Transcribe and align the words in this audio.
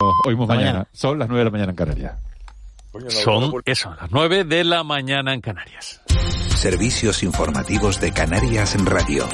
Oímos 0.00 0.46
mañana. 0.46 0.66
mañana. 0.66 0.88
Son 0.92 1.18
las 1.18 1.28
9 1.28 1.40
de 1.40 1.44
la 1.44 1.50
mañana 1.50 1.70
en 1.70 1.76
Canarias. 1.76 2.18
Son 3.08 3.52
eso, 3.64 3.96
las 4.00 4.12
9 4.12 4.44
de 4.44 4.62
la 4.62 4.84
mañana 4.84 5.34
en 5.34 5.40
Canarias. 5.40 6.00
Servicios 6.54 7.24
informativos 7.24 8.00
de 8.00 8.12
Canarias 8.12 8.76
en 8.76 8.86
Radio. 8.86 9.24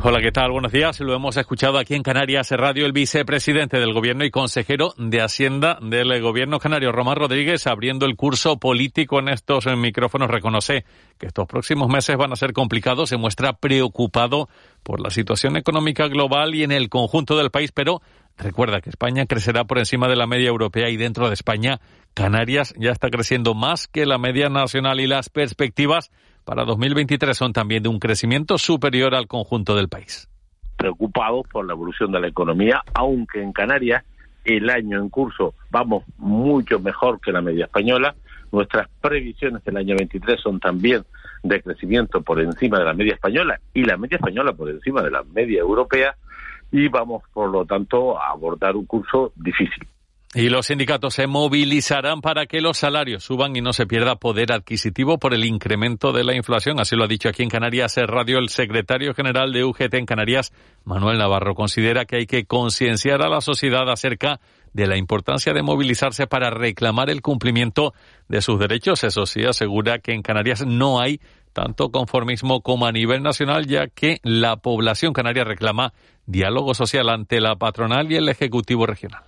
Hola, 0.00 0.20
¿qué 0.20 0.30
tal? 0.30 0.52
Buenos 0.52 0.70
días. 0.70 1.00
Lo 1.00 1.12
hemos 1.12 1.36
escuchado 1.36 1.76
aquí 1.76 1.96
en 1.96 2.04
Canarias 2.04 2.52
Radio. 2.52 2.86
El 2.86 2.92
vicepresidente 2.92 3.80
del 3.80 3.92
Gobierno 3.92 4.24
y 4.24 4.30
consejero 4.30 4.94
de 4.96 5.20
Hacienda 5.20 5.80
del 5.82 6.22
Gobierno 6.22 6.60
canario, 6.60 6.92
Román 6.92 7.16
Rodríguez, 7.16 7.66
abriendo 7.66 8.06
el 8.06 8.14
curso 8.14 8.60
político 8.60 9.18
en 9.18 9.28
estos 9.28 9.66
micrófonos, 9.76 10.30
reconoce 10.30 10.84
que 11.18 11.26
estos 11.26 11.48
próximos 11.48 11.88
meses 11.88 12.16
van 12.16 12.32
a 12.32 12.36
ser 12.36 12.52
complicados. 12.52 13.08
Se 13.08 13.16
muestra 13.16 13.54
preocupado 13.54 14.48
por 14.84 15.00
la 15.00 15.10
situación 15.10 15.56
económica 15.56 16.06
global 16.06 16.54
y 16.54 16.62
en 16.62 16.70
el 16.70 16.88
conjunto 16.88 17.36
del 17.36 17.50
país, 17.50 17.72
pero 17.72 18.00
recuerda 18.38 18.80
que 18.80 18.90
España 18.90 19.26
crecerá 19.26 19.64
por 19.64 19.78
encima 19.78 20.08
de 20.08 20.16
la 20.16 20.26
media 20.26 20.48
europea 20.48 20.88
y 20.88 20.96
dentro 20.96 21.28
de 21.28 21.34
España, 21.34 21.80
Canarias 22.14 22.74
ya 22.78 22.90
está 22.90 23.10
creciendo 23.10 23.54
más 23.54 23.88
que 23.88 24.06
la 24.06 24.18
media 24.18 24.48
nacional 24.48 25.00
y 25.00 25.06
las 25.06 25.28
perspectivas 25.28 26.10
para 26.44 26.64
2023 26.64 27.36
son 27.36 27.52
también 27.52 27.82
de 27.82 27.88
un 27.88 27.98
crecimiento 27.98 28.56
superior 28.58 29.14
al 29.14 29.26
conjunto 29.26 29.76
del 29.76 29.88
país. 29.88 30.28
Preocupados 30.76 31.46
por 31.52 31.66
la 31.66 31.74
evolución 31.74 32.12
de 32.12 32.20
la 32.20 32.28
economía, 32.28 32.82
aunque 32.94 33.42
en 33.42 33.52
Canarias 33.52 34.04
el 34.44 34.70
año 34.70 34.98
en 34.98 35.10
curso 35.10 35.54
vamos 35.70 36.04
mucho 36.16 36.78
mejor 36.80 37.20
que 37.20 37.32
la 37.32 37.42
media 37.42 37.66
española. 37.66 38.14
Nuestras 38.50 38.88
previsiones 39.00 39.62
del 39.64 39.76
año 39.76 39.94
23 39.96 40.40
son 40.40 40.58
también 40.58 41.04
de 41.42 41.60
crecimiento 41.60 42.22
por 42.22 42.40
encima 42.40 42.78
de 42.78 42.84
la 42.84 42.94
media 42.94 43.14
española 43.14 43.60
y 43.74 43.84
la 43.84 43.96
media 43.96 44.16
española 44.16 44.52
por 44.52 44.70
encima 44.70 45.02
de 45.02 45.10
la 45.10 45.22
media 45.24 45.60
europea 45.60 46.16
y 46.70 46.88
vamos, 46.88 47.22
por 47.32 47.50
lo 47.50 47.64
tanto, 47.64 48.18
a 48.18 48.30
abordar 48.30 48.76
un 48.76 48.86
curso 48.86 49.32
difícil. 49.36 49.86
Y 50.34 50.50
los 50.50 50.66
sindicatos 50.66 51.14
se 51.14 51.26
movilizarán 51.26 52.20
para 52.20 52.44
que 52.44 52.60
los 52.60 52.76
salarios 52.76 53.24
suban 53.24 53.56
y 53.56 53.62
no 53.62 53.72
se 53.72 53.86
pierda 53.86 54.16
poder 54.16 54.52
adquisitivo 54.52 55.16
por 55.18 55.32
el 55.32 55.46
incremento 55.46 56.12
de 56.12 56.22
la 56.22 56.36
inflación. 56.36 56.78
Así 56.80 56.96
lo 56.96 57.04
ha 57.04 57.08
dicho 57.08 57.30
aquí 57.30 57.42
en 57.42 57.48
Canarias 57.48 57.96
Radio 57.96 58.38
el 58.38 58.50
secretario 58.50 59.14
general 59.14 59.54
de 59.54 59.64
UGT 59.64 59.94
en 59.94 60.04
Canarias, 60.04 60.52
Manuel 60.84 61.16
Navarro. 61.16 61.54
Considera 61.54 62.04
que 62.04 62.16
hay 62.16 62.26
que 62.26 62.44
concienciar 62.44 63.22
a 63.22 63.30
la 63.30 63.40
sociedad 63.40 63.90
acerca 63.90 64.38
de 64.74 64.86
la 64.86 64.98
importancia 64.98 65.54
de 65.54 65.62
movilizarse 65.62 66.26
para 66.26 66.50
reclamar 66.50 67.08
el 67.08 67.22
cumplimiento 67.22 67.94
de 68.28 68.42
sus 68.42 68.58
derechos. 68.58 69.04
Eso 69.04 69.24
sí, 69.24 69.44
asegura 69.46 69.98
que 69.98 70.12
en 70.12 70.20
Canarias 70.20 70.66
no 70.66 71.00
hay 71.00 71.20
tanto 71.58 71.90
conformismo 71.90 72.60
como 72.60 72.86
a 72.86 72.92
nivel 72.92 73.22
nacional, 73.22 73.66
ya 73.66 73.88
que 73.88 74.18
la 74.22 74.56
población 74.56 75.12
canaria 75.12 75.42
reclama 75.42 75.92
diálogo 76.24 76.72
social 76.74 77.08
ante 77.08 77.40
la 77.40 77.56
patronal 77.56 78.12
y 78.12 78.16
el 78.16 78.28
Ejecutivo 78.28 78.86
regional 78.86 79.22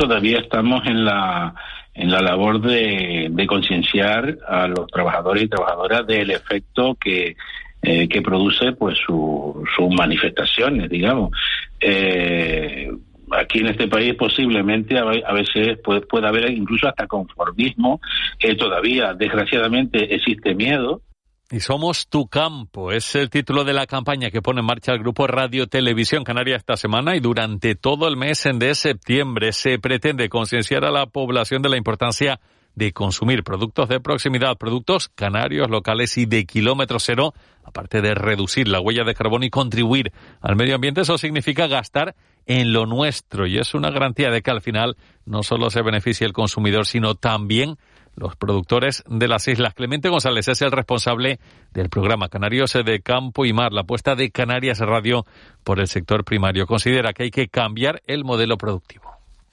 todavía 0.00 0.38
estamos 0.38 0.86
en 0.86 1.04
la, 1.04 1.54
en 1.92 2.10
la 2.10 2.22
labor 2.22 2.62
de, 2.62 3.30
concienciar 3.46 4.38
a 4.48 4.66
los 4.66 4.86
trabajadores 4.86 5.42
y 5.42 5.48
trabajadoras 5.48 6.06
del 6.06 6.30
efecto 6.30 6.96
que, 6.98 7.36
eh, 7.82 8.08
que 8.08 8.22
produce 8.22 8.72
pues 8.72 8.96
su, 9.06 9.62
sus 9.76 9.90
manifestaciones, 9.90 10.88
digamos. 10.88 11.32
Eh, 11.80 12.90
aquí 13.30 13.58
en 13.58 13.66
este 13.66 13.88
país 13.88 14.14
posiblemente 14.14 14.96
a, 14.98 15.32
veces 15.32 15.78
puede, 15.84 16.00
puede 16.00 16.26
haber 16.26 16.50
incluso 16.50 16.88
hasta 16.88 17.06
conformismo, 17.06 18.00
eh, 18.38 18.56
todavía 18.56 19.12
desgraciadamente 19.12 20.14
existe 20.14 20.54
miedo, 20.54 21.02
y 21.50 21.60
somos 21.60 22.06
tu 22.08 22.28
campo. 22.28 22.92
Es 22.92 23.14
el 23.16 23.28
título 23.28 23.64
de 23.64 23.72
la 23.72 23.86
campaña 23.86 24.30
que 24.30 24.40
pone 24.40 24.60
en 24.60 24.66
marcha 24.66 24.92
el 24.92 25.00
grupo 25.00 25.26
Radio 25.26 25.66
Televisión 25.66 26.22
Canaria 26.22 26.56
esta 26.56 26.76
semana 26.76 27.16
y 27.16 27.20
durante 27.20 27.74
todo 27.74 28.06
el 28.06 28.16
mes 28.16 28.44
de 28.54 28.74
septiembre 28.74 29.52
se 29.52 29.78
pretende 29.78 30.28
concienciar 30.28 30.84
a 30.84 30.92
la 30.92 31.06
población 31.06 31.62
de 31.62 31.68
la 31.68 31.76
importancia 31.76 32.40
de 32.76 32.92
consumir 32.92 33.42
productos 33.42 33.88
de 33.88 33.98
proximidad, 33.98 34.56
productos 34.56 35.08
canarios, 35.08 35.68
locales 35.68 36.16
y 36.18 36.26
de 36.26 36.46
kilómetro 36.46 37.00
cero, 37.00 37.34
aparte 37.64 38.00
de 38.00 38.14
reducir 38.14 38.68
la 38.68 38.80
huella 38.80 39.02
de 39.02 39.14
carbono 39.14 39.44
y 39.44 39.50
contribuir 39.50 40.12
al 40.40 40.54
medio 40.54 40.76
ambiente, 40.76 41.00
eso 41.00 41.18
significa 41.18 41.66
gastar 41.66 42.14
en 42.46 42.72
lo 42.72 42.86
nuestro 42.86 43.46
y 43.46 43.58
es 43.58 43.74
una 43.74 43.90
garantía 43.90 44.30
de 44.30 44.40
que 44.40 44.52
al 44.52 44.62
final 44.62 44.96
no 45.26 45.42
solo 45.42 45.68
se 45.68 45.82
beneficie 45.82 46.26
el 46.26 46.32
consumidor, 46.32 46.86
sino 46.86 47.16
también 47.16 47.76
los 48.16 48.36
productores 48.36 49.02
de 49.08 49.28
las 49.28 49.48
islas. 49.48 49.74
Clemente 49.74 50.08
González 50.08 50.48
es 50.48 50.62
el 50.62 50.72
responsable 50.72 51.40
del 51.72 51.88
programa 51.88 52.28
Canarios 52.28 52.72
de 52.72 53.00
Campo 53.00 53.44
y 53.44 53.52
Mar, 53.52 53.72
la 53.72 53.82
apuesta 53.82 54.14
de 54.14 54.30
Canarias 54.30 54.78
Radio 54.80 55.26
por 55.64 55.80
el 55.80 55.88
sector 55.88 56.24
primario. 56.24 56.66
Considera 56.66 57.12
que 57.12 57.24
hay 57.24 57.30
que 57.30 57.48
cambiar 57.48 58.02
el 58.06 58.24
modelo 58.24 58.58
productivo. 58.58 59.10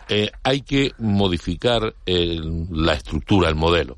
Eh, 0.09 0.31
hay 0.43 0.61
que 0.61 0.93
modificar 0.99 1.93
la 2.05 2.93
estructura, 2.93 3.49
el 3.49 3.55
modelo. 3.55 3.97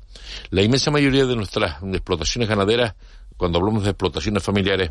La 0.50 0.62
inmensa 0.62 0.90
mayoría 0.90 1.24
de 1.24 1.36
nuestras 1.36 1.82
explotaciones 1.82 2.48
ganaderas, 2.48 2.94
cuando 3.40 3.58
hablamos 3.58 3.84
de 3.84 3.90
explotaciones 3.90 4.42
familiares, 4.42 4.90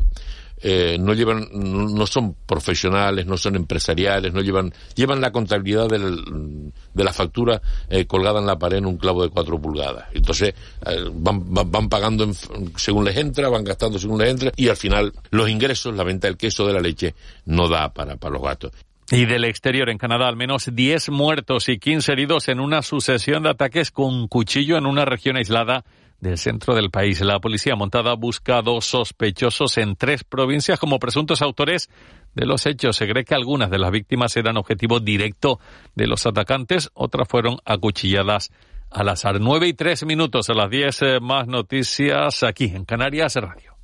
eh, 0.60 0.96
no 0.98 1.14
llevan, 1.14 1.46
no 1.52 2.04
son 2.04 2.34
profesionales, 2.34 3.24
no 3.26 3.36
son 3.36 3.54
empresariales, 3.54 4.34
no 4.34 4.40
llevan, 4.40 4.74
llevan 4.96 5.20
la 5.20 5.30
contabilidad 5.30 5.88
de 5.88 7.04
la 7.04 7.12
factura 7.12 7.62
eh, 7.88 8.06
colgada 8.06 8.40
en 8.40 8.46
la 8.46 8.58
pared 8.58 8.78
en 8.78 8.86
un 8.86 8.96
clavo 8.96 9.22
de 9.22 9.28
cuatro 9.28 9.60
pulgadas. 9.60 10.08
Entonces 10.12 10.52
eh, 10.84 11.04
van, 11.12 11.44
van, 11.46 11.88
pagando 11.88 12.28
según 12.74 13.04
les 13.04 13.16
entra, 13.16 13.48
van 13.48 13.62
gastando 13.62 14.00
según 14.00 14.18
les 14.18 14.30
entra 14.30 14.50
y 14.56 14.68
al 14.68 14.76
final 14.76 15.12
los 15.30 15.48
ingresos, 15.48 15.94
la 15.94 16.02
venta 16.02 16.26
del 16.26 16.36
queso, 16.36 16.66
de 16.66 16.72
la 16.72 16.80
leche, 16.80 17.14
no 17.46 17.68
da 17.68 17.94
para, 17.94 18.16
para 18.16 18.34
los 18.34 18.42
gastos. 18.42 18.72
Y 19.12 19.26
del 19.26 19.44
exterior, 19.44 19.90
en 19.90 19.98
Canadá, 19.98 20.26
al 20.26 20.36
menos 20.36 20.68
10 20.72 21.10
muertos 21.10 21.68
y 21.68 21.78
15 21.78 22.12
heridos 22.12 22.48
en 22.48 22.58
una 22.58 22.82
sucesión 22.82 23.44
de 23.44 23.50
ataques 23.50 23.92
con 23.92 24.26
cuchillo 24.26 24.76
en 24.76 24.86
una 24.86 25.04
región 25.04 25.36
aislada 25.36 25.84
del 26.20 26.38
centro 26.38 26.74
del 26.74 26.90
país. 26.90 27.20
La 27.20 27.40
policía 27.40 27.76
montada 27.76 28.12
ha 28.12 28.16
buscado 28.16 28.80
sospechosos 28.80 29.78
en 29.78 29.96
tres 29.96 30.24
provincias 30.24 30.78
como 30.78 30.98
presuntos 30.98 31.42
autores 31.42 31.90
de 32.34 32.46
los 32.46 32.66
hechos. 32.66 32.96
Se 32.96 33.08
cree 33.08 33.24
que 33.24 33.34
algunas 33.34 33.70
de 33.70 33.78
las 33.78 33.90
víctimas 33.90 34.36
eran 34.36 34.56
objetivo 34.56 35.00
directo 35.00 35.58
de 35.94 36.06
los 36.06 36.26
atacantes, 36.26 36.90
otras 36.94 37.28
fueron 37.28 37.58
acuchilladas 37.64 38.50
al 38.90 39.08
azar. 39.08 39.40
Nueve 39.40 39.68
y 39.68 39.74
tres 39.74 40.04
minutos 40.04 40.50
a 40.50 40.54
las 40.54 40.70
diez 40.70 41.02
eh, 41.02 41.20
más 41.20 41.46
noticias 41.46 42.42
aquí 42.42 42.64
en 42.64 42.84
Canarias 42.84 43.36
Radio. 43.36 43.76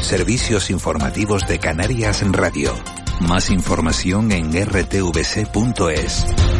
Servicios 0.00 0.70
informativos 0.70 1.46
de 1.46 1.58
Canarias 1.58 2.22
en 2.22 2.32
Radio. 2.32 2.72
Más 3.20 3.50
información 3.50 4.32
en 4.32 4.50
rtvc.es. 4.50 6.51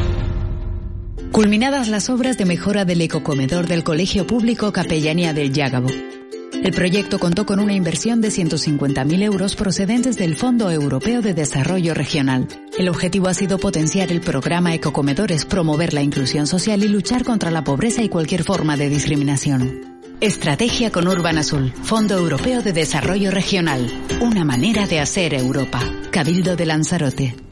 Culminadas 1.32 1.88
las 1.88 2.10
obras 2.10 2.37
de 2.37 2.44
mejora 2.44 2.84
del 2.84 3.00
ecocomedor 3.00 3.66
del 3.66 3.84
Colegio 3.84 4.26
Público 4.26 4.70
Capellanía 4.70 5.32
del 5.32 5.50
Yágabo. 5.50 5.88
El 5.88 6.72
proyecto 6.72 7.19
contó 7.19 7.47
con 7.47 7.59
una 7.59 7.72
inversión 7.72 8.20
de 8.20 8.28
150.000 8.28 9.22
euros 9.22 9.56
procedentes 9.56 10.19
del 10.19 10.37
Fondo 10.37 10.71
Europeo 10.71 11.22
de 11.22 11.32
Desarrollo 11.32 11.94
Regional. 11.94 12.48
El 12.78 12.91
objetivo 12.91 13.28
ha 13.28 13.34
sido 13.34 13.59
potenciar 13.59 14.12
el 14.12 14.21
programa 14.21 14.74
Ecocomedores, 14.74 15.47
promover 15.47 15.95
la 15.95 16.03
inclusión 16.03 16.47
social 16.47 16.84
y 16.84 16.89
luchar 16.89 17.24
contra 17.24 17.51
la 17.51 17.65
pobreza 17.65 18.03
y 18.03 18.10
cualquier 18.10 18.45
forma 18.45 18.77
de 18.77 18.91
discriminación. 18.91 20.01
Estrategia 20.21 20.92
con 20.92 21.09
Urban 21.09 21.39
Azul, 21.39 21.72
Fondo 21.83 22.15
Europeo 22.15 22.60
de 22.60 22.74
Desarrollo 22.74 23.30
Regional. 23.30 23.91
Una 24.21 24.45
manera 24.45 24.86
de 24.86 25.01
hacer 25.01 25.33
Europa. 25.33 25.80
Cabildo 26.10 26.57
de 26.57 26.66
Lanzarote. 26.66 27.52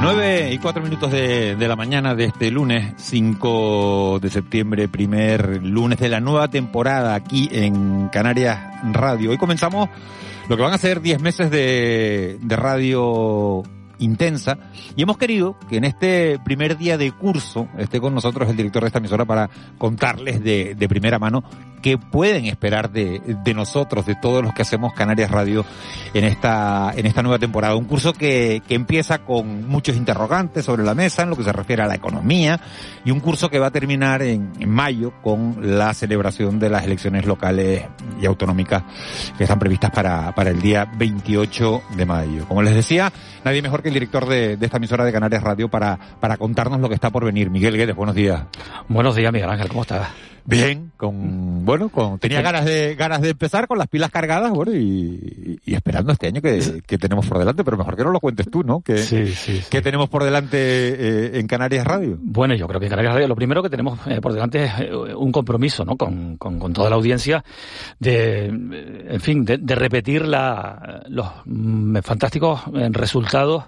9 0.00 0.54
y 0.54 0.58
4 0.58 0.82
minutos 0.82 1.12
de, 1.12 1.56
de, 1.56 1.68
la 1.68 1.76
mañana 1.76 2.14
de 2.14 2.24
este 2.24 2.50
lunes 2.50 2.94
5 2.96 4.18
de 4.20 4.30
septiembre, 4.30 4.88
primer 4.88 5.62
lunes 5.62 5.98
de 5.98 6.08
la 6.08 6.20
nueva 6.20 6.48
temporada 6.48 7.14
aquí 7.14 7.50
en 7.52 8.08
Canarias 8.08 8.58
Radio. 8.94 9.30
Hoy 9.30 9.36
comenzamos 9.36 9.90
lo 10.48 10.56
que 10.56 10.62
van 10.62 10.72
a 10.72 10.78
ser 10.78 11.02
10 11.02 11.20
meses 11.20 11.50
de, 11.50 12.38
de 12.40 12.56
radio 12.56 13.62
intensa 13.98 14.56
y 14.96 15.02
hemos 15.02 15.18
querido 15.18 15.58
que 15.68 15.76
en 15.76 15.84
este 15.84 16.38
primer 16.38 16.78
día 16.78 16.96
de 16.96 17.12
curso 17.12 17.68
esté 17.76 18.00
con 18.00 18.14
nosotros 18.14 18.48
el 18.48 18.56
director 18.56 18.82
de 18.82 18.86
esta 18.86 19.00
emisora 19.00 19.26
para 19.26 19.50
contarles 19.76 20.42
de, 20.42 20.74
de 20.76 20.88
primera 20.88 21.18
mano 21.18 21.44
qué 21.80 21.98
pueden 21.98 22.46
esperar 22.46 22.90
de, 22.90 23.20
de, 23.44 23.54
nosotros, 23.54 24.06
de 24.06 24.14
todos 24.14 24.42
los 24.42 24.52
que 24.52 24.62
hacemos 24.62 24.92
Canarias 24.94 25.30
Radio 25.30 25.64
en 26.14 26.24
esta, 26.24 26.92
en 26.96 27.06
esta 27.06 27.22
nueva 27.22 27.38
temporada. 27.38 27.76
Un 27.76 27.84
curso 27.84 28.12
que, 28.12 28.62
que 28.66 28.74
empieza 28.74 29.18
con 29.18 29.68
muchos 29.68 29.96
interrogantes 29.96 30.64
sobre 30.64 30.82
la 30.82 30.94
mesa 30.94 31.22
en 31.22 31.30
lo 31.30 31.36
que 31.36 31.44
se 31.44 31.52
refiere 31.52 31.82
a 31.82 31.86
la 31.86 31.94
economía 31.94 32.60
y 33.04 33.10
un 33.10 33.20
curso 33.20 33.48
que 33.48 33.58
va 33.58 33.68
a 33.68 33.70
terminar 33.70 34.22
en, 34.22 34.50
mayo 34.68 35.12
con 35.22 35.76
la 35.76 35.92
celebración 35.94 36.58
de 36.58 36.70
las 36.70 36.84
elecciones 36.84 37.26
locales 37.26 37.84
y 38.20 38.26
autonómicas 38.26 38.82
que 39.36 39.44
están 39.44 39.58
previstas 39.58 39.90
para, 39.90 40.34
para 40.34 40.50
el 40.50 40.60
día 40.60 40.90
28 40.96 41.82
de 41.96 42.06
mayo. 42.06 42.46
Como 42.46 42.62
les 42.62 42.74
decía, 42.74 43.12
nadie 43.44 43.62
mejor 43.62 43.82
que 43.82 43.88
el 43.88 43.94
director 43.94 44.26
de, 44.26 44.56
de, 44.56 44.66
esta 44.66 44.76
emisora 44.76 45.04
de 45.04 45.12
Canarias 45.12 45.42
Radio 45.42 45.68
para, 45.68 45.98
para 46.20 46.36
contarnos 46.36 46.80
lo 46.80 46.88
que 46.88 46.94
está 46.94 47.10
por 47.10 47.24
venir. 47.24 47.50
Miguel 47.50 47.76
Guedes, 47.76 47.96
buenos 47.96 48.14
días. 48.14 48.42
Buenos 48.88 49.16
días, 49.16 49.32
Miguel 49.32 49.50
Ángel, 49.50 49.68
¿cómo 49.68 49.82
estás? 49.82 50.08
Bien, 50.44 50.92
con 50.96 51.64
bueno, 51.64 51.88
con 51.88 52.18
tenía 52.18 52.42
ganas 52.42 52.64
de 52.64 52.94
ganas 52.94 53.20
de 53.20 53.30
empezar 53.30 53.66
con 53.66 53.78
las 53.78 53.88
pilas 53.88 54.10
cargadas, 54.10 54.50
bueno, 54.50 54.72
y, 54.74 55.60
y 55.64 55.74
esperando 55.74 56.12
este 56.12 56.28
año 56.28 56.40
que, 56.40 56.82
que, 56.86 56.98
tenemos 56.98 57.26
por 57.26 57.38
delante, 57.38 57.64
pero 57.64 57.76
mejor 57.76 57.96
que 57.96 58.04
no 58.04 58.10
lo 58.10 58.20
cuentes 58.20 58.50
tú, 58.50 58.62
¿no? 58.62 58.80
Que, 58.80 58.98
sí, 58.98 59.26
sí, 59.28 59.58
sí. 59.58 59.64
que 59.70 59.82
tenemos 59.82 60.08
por 60.08 60.24
delante 60.24 60.58
eh, 60.58 61.38
en 61.38 61.46
Canarias 61.46 61.86
Radio. 61.86 62.16
Bueno, 62.20 62.54
yo 62.54 62.66
creo 62.66 62.80
que 62.80 62.86
en 62.86 62.90
Canarias 62.90 63.14
Radio 63.14 63.28
lo 63.28 63.36
primero 63.36 63.62
que 63.62 63.70
tenemos 63.70 63.98
eh, 64.06 64.20
por 64.20 64.32
delante 64.32 64.64
es 64.64 64.72
eh, 64.80 64.94
un 64.94 65.32
compromiso, 65.32 65.84
¿no? 65.84 65.96
Con, 65.96 66.36
con, 66.36 66.58
con, 66.58 66.72
toda 66.72 66.90
la 66.90 66.96
audiencia 66.96 67.44
de, 67.98 68.46
en 68.46 69.20
fin, 69.20 69.44
de, 69.44 69.58
de 69.58 69.74
repetir 69.74 70.26
la, 70.26 71.02
los 71.08 71.26
mm, 71.44 71.98
fantásticos 72.02 72.62
resultados 72.90 73.64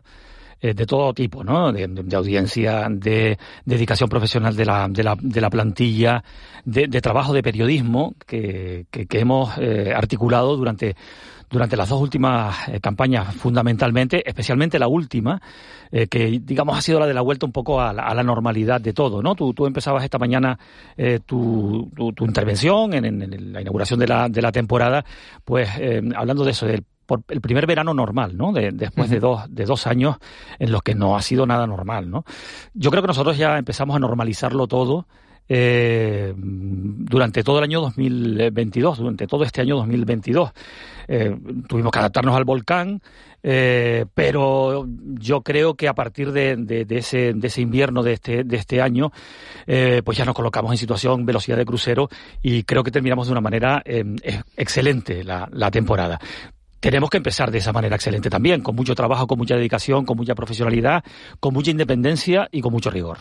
de 0.62 0.87
todo 0.87 1.12
tipo, 1.12 1.43
¿no? 1.43 1.73
De, 1.73 2.17
audiencia, 2.17 2.87
de 2.88 3.37
dedicación 3.64 4.09
profesional 4.09 4.55
de 4.55 4.64
la, 4.64 4.87
de 4.88 5.03
la, 5.03 5.17
de 5.20 5.41
la 5.41 5.50
plantilla, 5.50 6.23
de, 6.64 6.87
de, 6.87 7.00
trabajo 7.00 7.32
de 7.32 7.43
periodismo 7.43 8.14
que, 8.26 8.87
que, 8.91 9.06
que 9.06 9.19
hemos 9.19 9.50
eh, 9.59 9.93
articulado 9.94 10.56
durante, 10.56 10.94
durante 11.50 11.76
las 11.76 11.88
dos 11.88 12.00
últimas 12.00 12.69
eh, 12.69 12.81
campañas 12.81 13.35
fundamentalmente, 13.35 14.23
especialmente 14.26 14.79
la 14.79 14.88
última, 14.88 15.41
eh, 15.91 16.06
que 16.06 16.41
digamos 16.43 16.79
ha 16.79 16.81
sido 16.81 17.00
la 17.00 17.06
de 17.06 17.14
la 17.14 17.20
vuelta 17.20 17.44
un 17.44 17.53
poco 17.53 17.81
a 17.81 17.93
la, 17.93 18.05
a 18.05 18.14
la 18.14 18.23
normalidad 18.23 18.81
de 18.81 18.93
todo, 18.93 19.23
¿no? 19.23 19.35
Tú, 19.35 19.53
tú 19.53 19.67
empezabas 19.67 20.05
esta 20.05 20.19
mañana 20.19 20.59
eh, 20.97 21.20
tu, 21.25 21.91
tu, 21.94 22.12
tu, 22.12 22.25
intervención 22.25 22.94
en, 22.94 23.05
en, 23.05 23.23
en, 23.23 23.53
la 23.53 23.61
inauguración 23.61 24.00
de 24.00 24.06
la, 24.06 24.29
de 24.29 24.43
la 24.43 24.53
temporada, 24.53 25.05
pues 25.44 25.69
hablando 26.14 26.44
de 26.44 26.50
eso, 26.53 26.67
del 26.67 26.85
por 27.06 27.22
el 27.28 27.40
primer 27.40 27.66
verano 27.66 27.94
normal, 27.94 28.37
¿no? 28.37 28.52
De, 28.52 28.70
después 28.72 29.10
de 29.10 29.20
dos, 29.20 29.43
de 29.49 29.64
dos 29.64 29.87
años 29.87 30.16
en 30.58 30.72
los 30.72 30.82
que 30.82 30.94
no 30.94 31.16
ha 31.16 31.22
sido 31.22 31.46
nada 31.46 31.66
normal, 31.66 32.10
¿no? 32.10 32.25
Yo 32.75 32.90
creo 32.90 33.02
que 33.02 33.08
nosotros 33.08 33.37
ya 33.37 33.58
empezamos 33.58 33.96
a 33.96 33.99
normalizarlo 33.99 34.66
todo 34.66 35.06
eh, 35.49 36.32
durante 36.37 37.43
todo 37.43 37.58
el 37.58 37.64
año 37.64 37.81
2022, 37.81 38.99
durante 38.99 39.26
todo 39.26 39.44
este 39.44 39.60
año 39.60 39.76
2022. 39.76 40.50
Eh, 41.08 41.37
tuvimos 41.69 41.93
que 41.93 41.99
adaptarnos 41.99 42.34
al 42.37 42.44
volcán, 42.44 43.02
eh, 43.43 44.06
pero 44.14 44.87
yo 45.19 45.43
creo 45.43 45.75
que 45.75 45.88
a 45.88 45.94
partir 45.94 46.32
de, 46.32 46.56
de, 46.56 46.84
de, 46.84 46.99
ese, 46.99 47.34
de 47.34 47.49
ese, 47.49 47.60
invierno 47.60 48.02
de 48.02 48.14
este, 48.14 48.44
de 48.44 48.56
este 48.56 48.81
año, 48.81 49.12
eh, 49.66 50.00
pues 50.04 50.16
ya 50.16 50.25
nos 50.25 50.34
colocamos 50.34 50.70
en 50.70 50.78
situación 50.78 51.26
velocidad 51.26 51.56
de 51.56 51.64
crucero 51.64 52.08
y 52.40 52.62
creo 52.62 52.84
que 52.84 52.90
terminamos 52.90 53.26
de 53.26 53.32
una 53.32 53.40
manera 53.40 53.82
excelente 54.56 55.25
la, 55.25 55.49
la 55.52 55.70
temporada 55.70 56.20
tenemos 56.82 57.11
que 57.11 57.19
empezar 57.19 57.52
de 57.52 57.58
esa 57.58 57.73
manera 57.73 57.94
excelente 57.94 58.29
también, 58.29 58.61
con 58.61 58.75
mucho 58.75 58.96
trabajo, 58.96 59.29
con 59.29 59.38
mucha 59.38 59.55
dedicación, 59.55 60.05
con 60.05 60.17
mucha 60.17 60.34
profesionalidad, 60.34 61.05
con 61.38 61.55
mucha 61.55 61.70
independencia 61.70 62.49
y 62.50 62.61
con 62.61 62.73
mucho 62.73 62.90
rigor. 62.90 63.19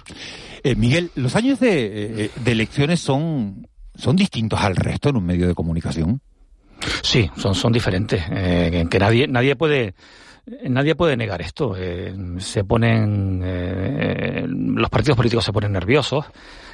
Eh, 0.64 0.76
Miguel, 0.76 1.12
los 1.14 1.36
años 1.36 1.60
de, 1.60 2.26
eh, 2.26 2.32
de, 2.36 2.52
elecciones 2.52 3.00
son, 3.02 3.68
son 3.94 4.16
distintos 4.16 4.60
al 4.62 4.76
resto 4.76 5.10
en 5.10 5.18
un 5.18 5.26
medio 5.28 5.48
de 5.48 5.54
comunicación. 5.54 6.22
Sí, 7.04 7.30
son, 7.38 7.54
son 7.54 7.72
diferentes, 7.72 8.24
eh, 8.32 8.88
que 8.90 8.98
nadie, 8.98 9.28
nadie 9.28 9.56
puede 9.56 9.94
nadie 10.70 10.96
puede 10.96 11.18
negar 11.18 11.42
esto. 11.42 11.76
Eh, 11.78 12.14
se 12.40 12.64
ponen, 12.64 13.42
eh, 13.44 14.46
los 14.48 14.90
partidos 14.90 15.18
políticos 15.18 15.46
se 15.46 15.54
ponen 15.54 15.72
nerviosos. 15.72 16.26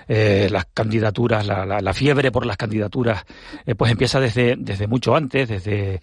Eh, 0.07 0.47
las 0.49 0.67
candidaturas, 0.73 1.45
la, 1.45 1.65
la, 1.65 1.81
la, 1.81 1.93
fiebre 1.93 2.31
por 2.31 2.45
las 2.45 2.55
candidaturas, 2.55 3.25
pues 3.77 3.91
empieza 3.91 4.21
desde, 4.21 4.55
desde 4.57 4.87
mucho 4.87 5.13
antes, 5.13 5.49
desde 5.49 5.99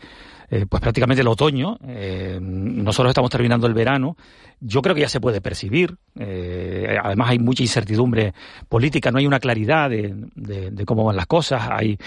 eh, 0.54 0.66
pues 0.68 0.80
prácticamente 0.80 1.20
el 1.20 1.26
otoño. 1.26 1.76
Eh, 1.84 2.38
nosotros 2.40 3.10
estamos 3.10 3.28
terminando 3.28 3.66
el 3.66 3.74
verano. 3.74 4.16
Yo 4.60 4.82
creo 4.82 4.94
que 4.94 5.00
ya 5.00 5.08
se 5.08 5.20
puede 5.20 5.40
percibir. 5.40 5.96
Eh, 6.16 6.96
además 7.02 7.30
hay 7.30 7.40
mucha 7.40 7.64
incertidumbre 7.64 8.34
política, 8.68 9.10
no 9.10 9.18
hay 9.18 9.26
una 9.26 9.40
claridad 9.40 9.90
de, 9.90 10.14
de, 10.36 10.84
cómo 10.84 11.02
van 11.02 11.16
las 11.16 11.26
cosas. 11.26 11.68
Hay 11.72 11.98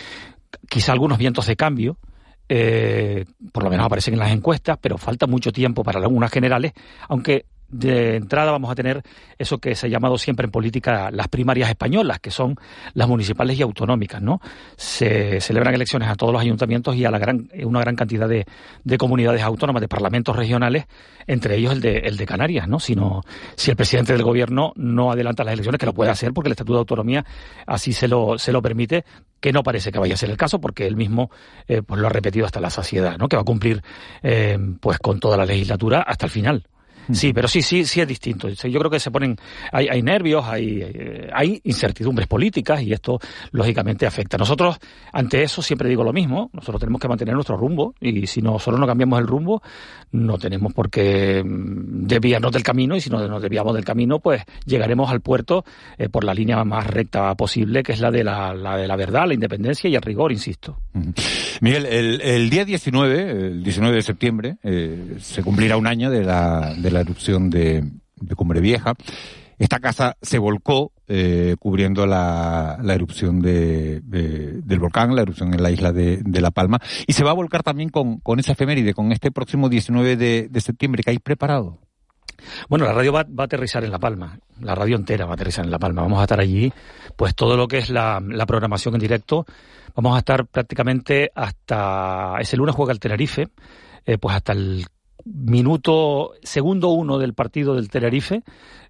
quizá 0.69 0.93
algunos 0.93 1.17
vientos 1.17 1.45
de 1.45 1.57
cambio. 1.57 1.97
Por 2.47 3.63
lo 3.63 3.69
menos 3.69 3.85
aparecen 3.85 4.13
en 4.13 4.21
las 4.21 4.31
encuestas, 4.31 4.77
pero 4.79 4.97
falta 4.97 5.27
mucho 5.27 5.51
tiempo 5.51 5.83
para 5.83 5.99
algunas 5.99 6.31
generales, 6.31 6.71
aunque 7.09 7.43
de 7.69 8.15
entrada 8.15 8.51
vamos 8.51 8.71
a 8.71 8.75
tener 8.75 9.03
eso 9.37 9.57
que 9.57 9.75
se 9.75 9.87
ha 9.87 9.89
llamado 9.89 10.17
siempre 10.17 10.45
en 10.45 10.51
política 10.51 11.11
las 11.11 11.27
primarias 11.27 11.69
españolas, 11.69 12.19
que 12.19 12.31
son 12.31 12.55
las 12.93 13.07
municipales 13.07 13.59
y 13.59 13.61
autonómicas, 13.61 14.21
¿no? 14.21 14.39
Se 14.75 15.41
celebran 15.41 15.73
elecciones 15.73 16.07
a 16.09 16.15
todos 16.15 16.33
los 16.33 16.41
ayuntamientos 16.41 16.95
y 16.95 17.05
a 17.05 17.11
la 17.11 17.19
gran, 17.19 17.49
una 17.63 17.81
gran 17.81 17.95
cantidad 17.95 18.27
de, 18.27 18.45
de 18.83 18.97
comunidades 18.97 19.41
autónomas, 19.41 19.81
de 19.81 19.87
parlamentos 19.87 20.35
regionales, 20.35 20.85
entre 21.27 21.57
ellos 21.57 21.73
el 21.73 21.81
de, 21.81 21.97
el 21.99 22.17
de 22.17 22.25
Canarias, 22.25 22.67
¿no? 22.67 22.79
Si, 22.79 22.95
no, 22.95 23.21
si 23.55 23.71
el 23.71 23.77
presidente 23.77 24.13
del 24.13 24.23
gobierno 24.23 24.73
no 24.75 25.11
adelanta 25.11 25.43
las 25.43 25.53
elecciones, 25.53 25.79
que 25.79 25.85
lo 25.85 25.93
puede 25.93 26.11
hacer 26.11 26.33
porque 26.33 26.47
el 26.47 26.53
Estatuto 26.53 26.73
de 26.73 26.79
Autonomía 26.79 27.25
así 27.65 27.93
se 27.93 28.07
lo, 28.07 28.37
se 28.37 28.51
lo 28.51 28.61
permite, 28.61 29.03
que 29.39 29.51
no 29.51 29.63
parece 29.63 29.91
que 29.91 29.99
vaya 29.99 30.13
a 30.13 30.17
ser 30.17 30.29
el 30.29 30.37
caso 30.37 30.59
porque 30.59 30.87
él 30.87 30.95
mismo 30.95 31.29
eh, 31.67 31.81
pues 31.81 31.99
lo 31.99 32.07
ha 32.07 32.09
repetido 32.09 32.45
hasta 32.45 32.59
la 32.59 32.69
saciedad, 32.69 33.17
¿no? 33.17 33.27
Que 33.27 33.35
va 33.35 33.41
a 33.41 33.45
cumplir 33.45 33.83
eh, 34.23 34.57
pues 34.79 34.99
con 34.99 35.19
toda 35.19 35.37
la 35.37 35.45
legislatura 35.45 36.01
hasta 36.01 36.25
el 36.25 36.31
final. 36.31 36.67
Sí, 37.11 37.33
pero 37.33 37.47
sí, 37.47 37.61
sí, 37.61 37.85
sí 37.85 38.01
es 38.01 38.07
distinto. 38.07 38.49
Yo 38.49 38.79
creo 38.79 38.91
que 38.91 38.99
se 38.99 39.11
ponen, 39.11 39.37
hay, 39.71 39.87
hay 39.87 40.01
nervios, 40.01 40.45
hay, 40.45 40.83
hay 41.33 41.61
incertidumbres 41.63 42.27
políticas 42.27 42.81
y 42.81 42.93
esto 42.93 43.19
lógicamente 43.51 44.05
afecta. 44.05 44.37
Nosotros, 44.37 44.77
ante 45.13 45.43
eso, 45.43 45.61
siempre 45.61 45.89
digo 45.89 46.03
lo 46.03 46.13
mismo, 46.13 46.49
nosotros 46.53 46.79
tenemos 46.79 47.01
que 47.01 47.07
mantener 47.07 47.33
nuestro 47.35 47.57
rumbo 47.57 47.95
y 47.99 48.27
si 48.27 48.41
nosotros 48.41 48.79
no 48.79 48.87
cambiamos 48.87 49.19
el 49.19 49.27
rumbo, 49.27 49.61
no 50.11 50.37
tenemos 50.37 50.73
por 50.73 50.89
qué 50.89 51.43
desviarnos 51.45 52.51
del 52.51 52.63
camino 52.63 52.95
y 52.95 53.01
si 53.01 53.09
no 53.09 53.25
nos 53.27 53.41
desviamos 53.41 53.73
del 53.73 53.85
camino, 53.85 54.19
pues 54.19 54.43
llegaremos 54.65 55.09
al 55.09 55.21
puerto 55.21 55.65
eh, 55.97 56.09
por 56.09 56.23
la 56.23 56.33
línea 56.33 56.63
más 56.63 56.87
recta 56.87 57.33
posible, 57.35 57.83
que 57.83 57.93
es 57.93 57.99
la 57.99 58.11
de 58.11 58.23
la, 58.23 58.53
la, 58.53 58.77
de 58.77 58.87
la 58.87 58.95
verdad, 58.95 59.27
la 59.27 59.33
independencia 59.33 59.89
y 59.89 59.95
el 59.95 60.01
rigor, 60.01 60.31
insisto. 60.31 60.77
Miguel, 61.61 61.85
el, 61.85 62.21
el 62.21 62.49
día 62.49 62.65
19, 62.65 63.47
el 63.47 63.63
19 63.63 63.95
de 63.95 64.01
septiembre, 64.01 64.57
eh, 64.63 65.17
se 65.19 65.43
cumplirá 65.43 65.77
un 65.77 65.87
año 65.87 66.11
de 66.11 66.23
la, 66.23 66.73
de 66.77 66.91
la 66.91 67.01
erupción 67.01 67.49
de, 67.49 67.83
Cumbre 68.35 68.61
Vieja. 68.61 68.93
Esta 69.57 69.79
casa 69.79 70.17
se 70.21 70.37
volcó 70.37 70.91
eh, 71.07 71.55
cubriendo 71.59 72.05
la, 72.05 72.77
la 72.81 72.93
erupción 72.93 73.41
de, 73.41 74.01
de, 74.01 74.61
del 74.61 74.79
volcán, 74.79 75.15
la 75.15 75.23
erupción 75.23 75.53
en 75.53 75.63
la 75.63 75.71
isla 75.71 75.91
de, 75.91 76.21
La 76.41 76.51
Palma, 76.51 76.79
y 77.07 77.13
se 77.13 77.23
va 77.23 77.31
a 77.31 77.35
volcar 77.35 77.63
también 77.63 77.89
con, 77.89 78.19
con 78.19 78.39
esa 78.39 78.51
efeméride, 78.51 78.93
con 78.93 79.11
este 79.11 79.31
próximo 79.31 79.69
19 79.69 80.15
de, 80.15 80.47
de 80.49 80.61
septiembre 80.61 81.01
que 81.01 81.11
hay 81.11 81.19
preparado. 81.19 81.79
Bueno, 82.69 82.85
la 82.85 82.93
radio 82.93 83.13
va, 83.13 83.23
va, 83.23 83.43
a 83.43 83.45
aterrizar 83.45 83.83
en 83.83 83.91
La 83.91 83.99
Palma, 83.99 84.37
la 84.61 84.75
radio 84.75 84.95
entera 84.95 85.25
va 85.25 85.31
a 85.31 85.33
aterrizar 85.35 85.65
en 85.65 85.71
La 85.71 85.79
Palma. 85.79 86.01
Vamos 86.01 86.19
a 86.19 86.23
estar 86.23 86.39
allí, 86.39 86.71
pues 87.15 87.35
todo 87.35 87.57
lo 87.57 87.67
que 87.67 87.79
es 87.79 87.89
la, 87.89 88.21
la 88.25 88.45
programación 88.45 88.95
en 88.95 89.01
directo, 89.01 89.45
vamos 89.95 90.15
a 90.15 90.19
estar 90.19 90.45
prácticamente 90.45 91.31
hasta 91.33 92.35
ese 92.39 92.57
lunes 92.57 92.75
juega 92.75 92.93
el 92.93 92.99
Tenerife, 92.99 93.49
eh, 94.05 94.17
pues 94.17 94.35
hasta 94.35 94.53
el 94.53 94.85
minuto, 95.25 96.33
segundo 96.43 96.89
uno 96.89 97.17
del 97.17 97.33
partido 97.33 97.75
del 97.75 97.89
Tenerife, 97.89 98.43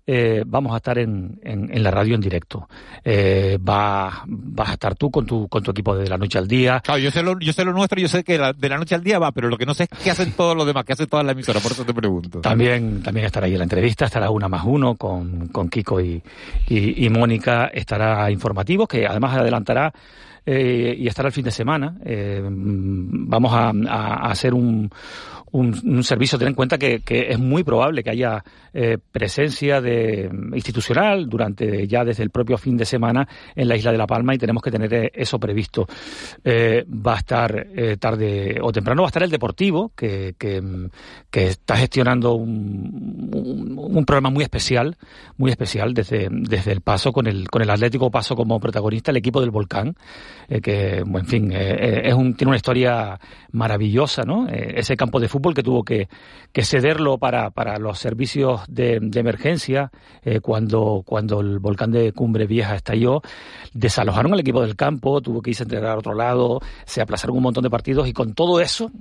eh, 0.09 0.43
vamos 0.47 0.73
a 0.73 0.77
estar 0.77 0.97
en, 0.97 1.37
en, 1.43 1.69
en, 1.69 1.83
la 1.83 1.91
radio 1.91 2.15
en 2.15 2.21
directo. 2.21 2.69
Eh, 3.03 3.59
va, 3.59 4.23
vas 4.25 4.69
a 4.69 4.73
estar 4.73 4.95
tú 4.95 5.11
con 5.11 5.25
tu, 5.25 5.49
con 5.49 5.61
tu 5.61 5.71
equipo 5.71 5.97
de 5.97 6.07
la 6.07 6.17
noche 6.17 6.37
al 6.37 6.47
día. 6.47 6.79
Claro, 6.79 7.01
yo 7.01 7.11
sé 7.11 7.21
lo, 7.21 7.37
yo 7.39 7.51
sé 7.51 7.65
lo 7.65 7.73
nuestro, 7.73 7.99
yo 7.99 8.07
sé 8.07 8.23
que 8.23 8.37
la, 8.37 8.53
de 8.53 8.69
la 8.69 8.77
noche 8.77 8.95
al 8.95 9.03
día 9.03 9.19
va, 9.19 9.33
pero 9.33 9.49
lo 9.49 9.57
que 9.57 9.65
no 9.65 9.73
sé 9.73 9.83
es 9.83 9.89
qué 10.01 10.09
hacen 10.09 10.31
todos 10.31 10.55
los 10.55 10.65
demás, 10.65 10.85
qué 10.85 10.93
hace 10.93 11.07
toda 11.07 11.23
la 11.23 11.33
emisora, 11.33 11.59
por 11.59 11.73
eso 11.73 11.83
te 11.83 11.93
pregunto. 11.93 12.39
También, 12.39 13.03
también 13.03 13.25
estará 13.25 13.47
ahí 13.47 13.51
en 13.51 13.57
la 13.57 13.65
entrevista, 13.65 14.05
estará 14.05 14.29
una 14.29 14.47
más 14.47 14.63
uno 14.63 14.95
con, 14.95 15.49
con 15.49 15.67
Kiko 15.67 15.99
y, 15.99 16.23
y, 16.69 17.05
y 17.05 17.09
Mónica, 17.09 17.65
estará 17.65 18.31
informativo, 18.31 18.87
que 18.87 19.05
además 19.05 19.35
adelantará 19.35 19.91
y 20.45 21.05
estará 21.05 21.27
el 21.27 21.33
fin 21.33 21.43
de 21.43 21.51
semana. 21.51 21.93
vamos 21.99 23.51
a 23.53 24.29
hacer 24.31 24.53
un 24.53 24.89
un, 25.51 26.03
servicio, 26.03 26.37
ten 26.37 26.49
en 26.49 26.53
cuenta 26.53 26.77
que, 26.77 27.01
es 27.07 27.39
muy 27.39 27.63
probable 27.63 28.03
que 28.03 28.09
haya 28.09 28.43
eh, 28.79 28.99
presencia 29.11 29.81
de, 29.81 30.29
institucional 30.53 31.27
durante 31.27 31.87
ya 31.87 32.05
desde 32.05 32.21
el 32.21 32.29
propio 32.29 32.59
fin 32.59 32.77
de 32.77 32.85
semana 32.85 33.27
en 33.55 33.67
la 33.67 33.75
isla 33.75 33.91
de 33.91 33.97
La 33.97 34.05
Palma 34.05 34.35
y 34.35 34.37
tenemos 34.37 34.61
que 34.61 34.69
tener 34.69 34.93
eh, 34.93 35.11
eso 35.15 35.39
previsto. 35.39 35.87
Eh, 36.43 36.85
va 36.87 37.15
a 37.15 37.17
estar 37.17 37.67
tarde 37.99 38.59
o 38.61 38.71
temprano, 38.71 39.01
va 39.01 39.07
a 39.07 39.09
estar 39.09 39.23
el 39.23 39.31
Deportivo, 39.31 39.93
que, 39.95 40.35
está 41.31 41.77
gestionando 41.77 42.35
un, 42.35 43.75
un, 43.75 44.05
programa 44.05 44.29
muy 44.29 44.43
especial, 44.43 44.95
muy 45.37 45.49
especial 45.49 45.95
desde, 45.95 46.27
desde 46.29 46.71
el 46.71 46.81
paso 46.81 47.11
con 47.11 47.25
el, 47.25 47.49
con 47.49 47.63
el 47.63 47.71
Atlético 47.71 48.11
Paso 48.11 48.35
como 48.35 48.59
protagonista, 48.59 49.09
el 49.09 49.17
equipo 49.17 49.41
del 49.41 49.49
Volcán, 49.49 49.95
que, 50.61 50.99
en 50.99 51.25
fin, 51.25 51.51
es 51.51 52.13
un, 52.13 52.35
tiene 52.35 52.49
una 52.49 52.57
historia 52.57 53.19
maravillosa, 53.53 54.21
¿no? 54.21 54.47
ese 54.47 54.95
campo 54.95 55.19
de 55.19 55.29
fútbol 55.29 55.55
que 55.55 55.63
tuvo 55.63 55.83
que, 55.83 56.07
cederlo 56.61 57.17
para, 57.17 57.49
para, 57.49 57.77
los 57.79 57.97
servicios 57.97 58.66
de, 58.67 58.99
emergencia 59.15 59.91
eh, 60.23 60.39
cuando, 60.39 61.03
cuando 61.05 61.41
el 61.41 61.59
volcán 61.59 61.91
de 61.91 62.11
Cumbre 62.13 62.45
Vieja 62.47 62.75
estalló. 62.75 63.21
Desalojaron 63.73 64.33
al 64.33 64.39
equipo 64.39 64.61
del 64.61 64.75
campo, 64.75 65.21
tuvo 65.21 65.41
que 65.41 65.51
irse 65.51 65.63
a 65.63 65.65
entrenar 65.65 65.91
a 65.91 65.97
otro 65.97 66.13
lado, 66.13 66.61
se 66.85 67.01
aplazaron 67.01 67.37
un 67.37 67.43
montón 67.43 67.63
de 67.63 67.69
partidos 67.69 68.07
y 68.07 68.13
con 68.13 68.33
todo 68.33 68.59
eso, 68.59 68.91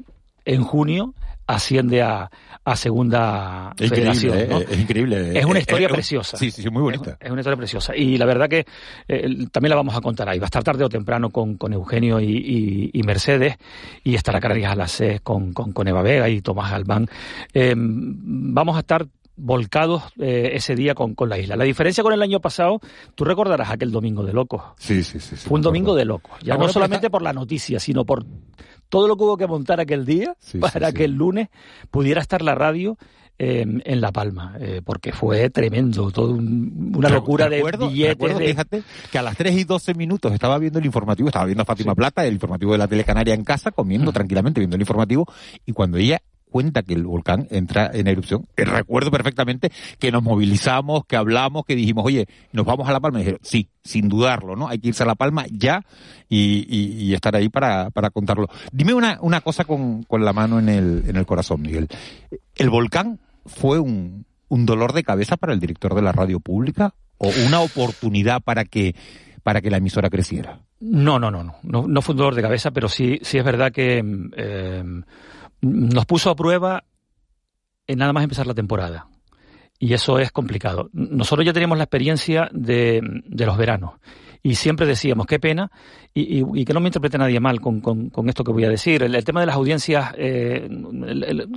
en 0.44 0.62
junio, 0.62 1.14
asciende 1.46 2.02
a, 2.02 2.30
a 2.66 2.74
segunda 2.74 3.72
es 3.78 3.88
federación. 3.88 4.36
Increíble, 4.36 4.66
Es 4.68 4.78
increíble. 4.80 5.38
Es 5.38 5.44
una 5.44 5.60
historia 5.60 5.88
preciosa. 5.88 6.36
Sí, 6.36 6.50
sí, 6.50 6.68
muy 6.68 6.82
bonita. 6.82 7.16
Es, 7.20 7.30
una 7.30 7.40
historia 7.40 7.56
preciosa. 7.56 7.94
Y 7.94 8.18
la 8.18 8.26
verdad 8.26 8.48
que 8.48 8.66
eh, 9.06 9.46
también 9.52 9.70
la 9.70 9.76
vamos 9.76 9.94
a 9.94 10.00
contar 10.00 10.28
ahí. 10.28 10.40
Va 10.40 10.46
a 10.46 10.50
estar 10.50 10.64
tarde 10.64 10.82
o 10.82 10.88
temprano 10.88 11.30
con, 11.30 11.56
con 11.56 11.72
Eugenio 11.72 12.20
y, 12.20 12.90
y, 12.92 13.02
Mercedes 13.04 13.54
y 14.02 14.16
estará 14.16 14.40
Canarias 14.40 14.72
a 14.72 14.74
las 14.74 14.90
6 14.90 15.20
con, 15.20 15.52
con, 15.52 15.70
con, 15.70 15.86
Eva 15.86 16.02
Vega 16.02 16.28
y 16.28 16.40
Tomás 16.40 16.72
Galván. 16.72 17.06
Em, 17.54 18.52
vamos 18.52 18.74
a 18.74 18.80
estar 18.80 19.06
volcados 19.36 20.02
eh, 20.18 20.50
ese 20.54 20.74
día 20.74 20.94
con, 20.94 21.14
con, 21.14 21.28
la 21.28 21.38
isla. 21.38 21.56
La 21.56 21.64
diferencia 21.64 22.02
con 22.02 22.12
el 22.12 22.22
año 22.22 22.40
pasado, 22.40 22.80
tú 23.14 23.24
recordarás 23.24 23.70
aquel 23.70 23.90
domingo 23.90 24.24
de 24.24 24.32
locos. 24.32 24.62
Sí, 24.78 25.02
sí, 25.04 25.20
sí. 25.20 25.36
Fue 25.36 25.56
un 25.56 25.62
domingo 25.62 25.94
de 25.94 26.04
locos. 26.04 26.38
Ya 26.42 26.56
no 26.56 26.68
solamente 26.68 27.10
por 27.10 27.22
la 27.22 27.32
noticia, 27.32 27.78
sino 27.78 28.04
por 28.04 28.24
todo 28.88 29.08
lo 29.08 29.16
que 29.16 29.24
hubo 29.24 29.36
que 29.36 29.46
montar 29.46 29.80
aquel 29.80 30.04
día 30.04 30.36
para 30.72 30.92
que 30.92 31.04
el 31.04 31.12
lunes 31.12 31.48
pudiera 31.90 32.20
estar 32.20 32.42
la 32.42 32.54
radio 32.54 32.96
em, 33.38 33.80
en 33.84 34.00
La 34.00 34.12
Palma, 34.12 34.56
eh, 34.60 34.80
porque 34.84 35.12
fue 35.12 35.50
tremendo, 35.50 36.10
todo 36.10 36.32
una 36.32 37.08
locura 37.08 37.48
de 37.48 37.62
billetes. 37.62 38.38
Fíjate 38.38 38.82
que 39.10 39.18
a 39.18 39.22
las 39.22 39.36
3 39.36 39.56
y 39.56 39.64
12 39.64 39.94
minutos 39.94 40.32
estaba 40.32 40.58
viendo 40.58 40.78
el 40.78 40.86
informativo, 40.86 41.28
estaba 41.28 41.44
viendo 41.44 41.62
a 41.62 41.66
Fátima 41.66 41.94
Plata, 41.94 42.24
el 42.24 42.34
informativo 42.34 42.72
de 42.72 42.78
la 42.78 42.88
Telecanaria 42.88 43.34
en 43.34 43.44
casa, 43.44 43.72
comiendo 43.72 44.12
tranquilamente, 44.12 44.60
viendo 44.60 44.76
el 44.76 44.82
informativo, 44.82 45.26
y 45.66 45.72
cuando 45.72 45.98
ella 45.98 46.22
cuenta 46.56 46.82
que 46.82 46.94
el 46.94 47.04
volcán 47.04 47.46
entra 47.50 47.90
en 47.92 48.06
erupción. 48.06 48.46
Eh, 48.56 48.64
recuerdo 48.64 49.10
perfectamente 49.10 49.70
que 49.98 50.10
nos 50.10 50.22
movilizamos, 50.22 51.04
que 51.04 51.14
hablamos, 51.14 51.66
que 51.66 51.76
dijimos, 51.76 52.06
oye, 52.06 52.26
nos 52.52 52.64
vamos 52.64 52.88
a 52.88 52.92
La 52.92 53.00
Palma. 53.00 53.18
Y 53.18 53.24
dijeron, 53.24 53.40
sí, 53.42 53.68
sin 53.84 54.08
dudarlo, 54.08 54.56
¿no? 54.56 54.66
Hay 54.66 54.78
que 54.78 54.88
irse 54.88 55.02
a 55.02 55.06
La 55.06 55.16
Palma 55.16 55.44
ya 55.50 55.82
y, 56.30 57.12
estar 57.12 57.36
ahí 57.36 57.50
para, 57.50 57.90
para 57.90 58.08
contarlo. 58.08 58.48
Dime 58.72 58.94
una, 58.94 59.18
una 59.20 59.42
cosa 59.42 59.64
con, 59.64 60.02
con 60.04 60.24
la 60.24 60.32
mano 60.32 60.58
en 60.58 60.70
el, 60.70 61.04
en 61.06 61.16
el 61.16 61.26
corazón, 61.26 61.60
Miguel. 61.60 61.88
¿El 62.54 62.70
volcán 62.70 63.20
fue 63.44 63.78
un, 63.78 64.24
un 64.48 64.64
dolor 64.64 64.94
de 64.94 65.04
cabeza 65.04 65.36
para 65.36 65.52
el 65.52 65.60
director 65.60 65.94
de 65.94 66.00
la 66.00 66.12
radio 66.12 66.40
pública 66.40 66.94
o 67.18 67.30
una 67.46 67.60
oportunidad 67.60 68.40
para 68.40 68.64
que 68.64 68.94
para 69.42 69.60
que 69.60 69.70
la 69.70 69.76
emisora 69.76 70.08
creciera? 70.08 70.60
No, 70.80 71.18
no, 71.18 71.30
no, 71.30 71.44
no, 71.62 71.86
no, 71.86 72.02
fue 72.02 72.14
un 72.14 72.16
dolor 72.16 72.34
de 72.34 72.42
cabeza, 72.42 72.70
pero 72.70 72.88
sí, 72.88 73.18
sí 73.20 73.36
es 73.36 73.44
verdad 73.44 73.72
que 73.72 74.02
eh, 74.36 74.84
nos 75.60 76.06
puso 76.06 76.30
a 76.30 76.36
prueba 76.36 76.84
en 77.86 77.98
nada 77.98 78.12
más 78.12 78.24
empezar 78.24 78.46
la 78.46 78.54
temporada. 78.54 79.08
Y 79.78 79.92
eso 79.92 80.18
es 80.18 80.32
complicado. 80.32 80.88
Nosotros 80.92 81.44
ya 81.44 81.52
teníamos 81.52 81.78
la 81.78 81.84
experiencia 81.84 82.48
de, 82.52 83.00
de 83.02 83.46
los 83.46 83.56
veranos 83.56 83.92
y 84.42 84.54
siempre 84.54 84.86
decíamos, 84.86 85.26
qué 85.26 85.40
pena, 85.40 85.70
y, 86.18 86.64
que 86.64 86.72
no 86.72 86.80
me 86.80 86.88
interprete 86.88 87.18
nadie 87.18 87.38
mal 87.40 87.60
con, 87.60 87.82
con, 87.82 88.28
esto 88.28 88.42
que 88.42 88.50
voy 88.50 88.64
a 88.64 88.70
decir. 88.70 89.02
El, 89.02 89.22
tema 89.22 89.40
de 89.40 89.46
las 89.46 89.56
audiencias, 89.56 90.14
eh, 90.16 90.66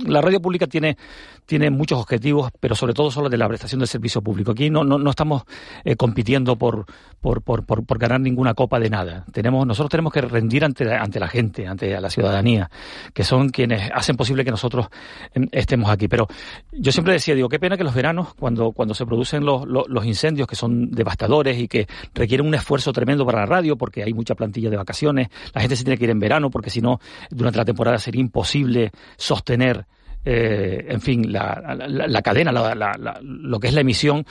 la 0.06 0.20
radio 0.20 0.38
pública 0.42 0.66
tiene, 0.66 0.98
tiene 1.46 1.70
muchos 1.70 1.98
objetivos, 1.98 2.50
pero 2.60 2.74
sobre 2.74 2.92
todo 2.92 3.10
son 3.10 3.22
los 3.22 3.30
de 3.30 3.38
la 3.38 3.48
prestación 3.48 3.78
del 3.78 3.88
servicio 3.88 4.20
público. 4.20 4.52
Aquí 4.52 4.68
no, 4.68 4.84
no, 4.84 4.98
no 4.98 5.08
estamos 5.08 5.44
eh, 5.82 5.96
compitiendo 5.96 6.56
por, 6.56 6.84
por, 7.22 7.42
por, 7.42 7.64
por, 7.64 7.98
ganar 7.98 8.20
ninguna 8.20 8.52
copa 8.52 8.78
de 8.78 8.90
nada. 8.90 9.24
Tenemos, 9.32 9.66
nosotros 9.66 9.88
tenemos 9.88 10.12
que 10.12 10.20
rendir 10.20 10.62
ante, 10.62 10.92
ante 10.92 11.18
la 11.18 11.28
gente, 11.28 11.66
ante 11.66 11.98
la 11.98 12.10
ciudadanía, 12.10 12.70
que 13.14 13.24
son 13.24 13.48
quienes 13.48 13.90
hacen 13.94 14.16
posible 14.18 14.44
que 14.44 14.50
nosotros 14.50 14.88
em, 15.32 15.48
estemos 15.52 15.88
aquí. 15.88 16.06
Pero 16.06 16.28
yo 16.70 16.92
siempre 16.92 17.14
decía, 17.14 17.34
digo, 17.34 17.48
qué 17.48 17.58
pena 17.58 17.78
que 17.78 17.84
los 17.84 17.94
veranos, 17.94 18.34
cuando, 18.34 18.72
cuando 18.72 18.92
se 18.92 19.06
producen 19.06 19.42
los, 19.42 19.66
los, 19.66 19.88
los 19.88 20.04
incendios 20.04 20.46
que 20.46 20.54
son 20.54 20.90
devastadores 20.90 21.58
y 21.58 21.66
que 21.66 21.86
requieren 22.12 22.46
un 22.46 22.54
esfuerzo 22.54 22.92
tremendo 22.92 23.24
para 23.24 23.40
la 23.40 23.46
radio, 23.46 23.76
porque 23.76 24.02
hay 24.02 24.12
mucha 24.12 24.34
de 24.52 24.76
vacaciones, 24.76 25.28
la 25.54 25.60
gente 25.60 25.76
se 25.76 25.84
tiene 25.84 25.98
que 25.98 26.04
ir 26.04 26.10
en 26.10 26.18
verano 26.18 26.50
porque 26.50 26.70
si 26.70 26.80
no, 26.80 27.00
durante 27.30 27.58
la 27.58 27.64
temporada 27.64 27.98
sería 27.98 28.20
imposible 28.20 28.90
sostener, 29.16 29.86
eh, 30.24 30.86
en 30.88 31.00
fin, 31.00 31.32
la, 31.32 31.76
la, 31.88 32.22
cadena, 32.22 32.52
lo 32.52 33.60
que 33.60 33.68
es 33.68 33.74
la 33.74 33.80
emisión. 33.80 34.24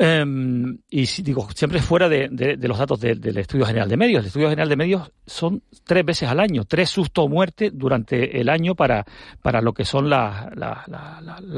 Em, 0.00 0.78
y 0.88 1.06
digo, 1.22 1.48
siempre 1.56 1.82
fuera 1.82 2.08
de, 2.08 2.56
los 2.60 2.78
datos 2.78 3.00
del 3.00 3.36
Estudio 3.36 3.66
General 3.66 3.88
de 3.88 3.96
Medios. 3.96 4.20
El 4.20 4.26
Estudio 4.28 4.48
General 4.48 4.68
de 4.68 4.76
Medios 4.76 5.10
son 5.26 5.64
tres 5.84 6.04
veces 6.04 6.28
al 6.28 6.38
año, 6.38 6.64
tres 6.66 6.88
sustos 6.88 7.24
o 7.24 7.28
muertes 7.28 7.72
durante 7.74 8.40
el 8.40 8.48
año 8.48 8.76
para, 8.76 9.04
para 9.42 9.60
lo 9.60 9.72
que 9.72 9.84
son 9.84 10.08
las 10.08 10.46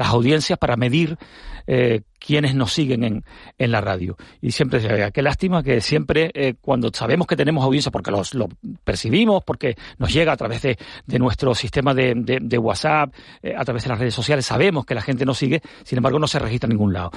audiencias, 0.07 0.57
para 0.57 0.75
medir 0.75 1.19
eh, 1.67 2.01
quienes 2.17 2.55
nos 2.55 2.73
siguen 2.73 3.03
en, 3.03 3.23
en, 3.59 3.71
la 3.71 3.79
radio. 3.79 4.17
Y 4.41 4.51
siempre 4.51 4.79
se 4.79 5.11
qué 5.11 5.21
lástima 5.21 5.61
que 5.61 5.79
siempre 5.79 6.31
eh, 6.33 6.55
cuando 6.59 6.89
sabemos 6.91 7.27
que 7.27 7.35
tenemos 7.35 7.63
audiencia, 7.63 7.91
porque 7.91 8.09
los, 8.09 8.33
lo 8.33 8.49
percibimos, 8.83 9.43
porque 9.43 9.75
nos 9.99 10.11
llega 10.11 10.31
a 10.31 10.37
través 10.37 10.63
de, 10.63 10.79
de 11.05 11.19
nuestro 11.19 11.53
sistema 11.53 11.93
de, 11.93 12.15
de, 12.15 12.57
WhatsApp, 12.57 13.13
eh, 13.43 13.53
a 13.55 13.63
través 13.63 13.83
de 13.83 13.89
las 13.89 13.99
redes 13.99 14.15
sociales, 14.15 14.47
sabemos 14.47 14.83
que 14.83 14.95
la 14.95 15.01
gente 15.01 15.25
nos 15.25 15.37
sigue, 15.37 15.61
sin 15.83 15.97
embargo 15.97 16.17
no 16.17 16.27
se 16.27 16.39
registra 16.39 16.65
en 16.65 16.71
ningún 16.71 16.93
lado 16.93 17.11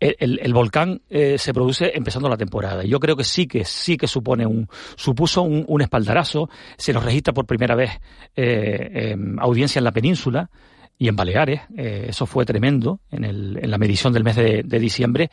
el, 0.00 0.52
volcán 0.54 1.02
eh, 1.08 1.38
se 1.38 1.52
produce 1.52 1.92
empezando 1.94 2.28
la 2.28 2.36
temporada. 2.36 2.84
Yo 2.84 3.00
creo 3.00 3.16
que 3.16 3.24
sí 3.24 3.46
que 3.46 3.64
sí 3.64 3.96
que 3.96 4.06
supone 4.06 4.46
un 4.46 4.68
supuso 4.96 5.42
un, 5.42 5.82
espaldarazo. 5.82 6.48
Se 6.76 6.92
nos 6.92 7.04
registra 7.04 7.34
por 7.34 7.46
primera 7.46 7.74
vez 7.74 7.90
eh, 8.36 9.16
audiencia 9.38 9.80
en 9.80 9.84
la 9.84 9.92
península 9.92 10.50
y 10.98 11.08
en 11.08 11.16
Baleares. 11.16 11.62
Eh, 11.76 12.06
eso 12.08 12.26
fue 12.26 12.44
tremendo 12.44 13.00
en, 13.10 13.24
el, 13.24 13.58
en, 13.60 13.70
la 13.70 13.78
medición 13.78 14.12
del 14.12 14.24
mes 14.24 14.36
de, 14.36 14.62
diciembre. 14.62 15.30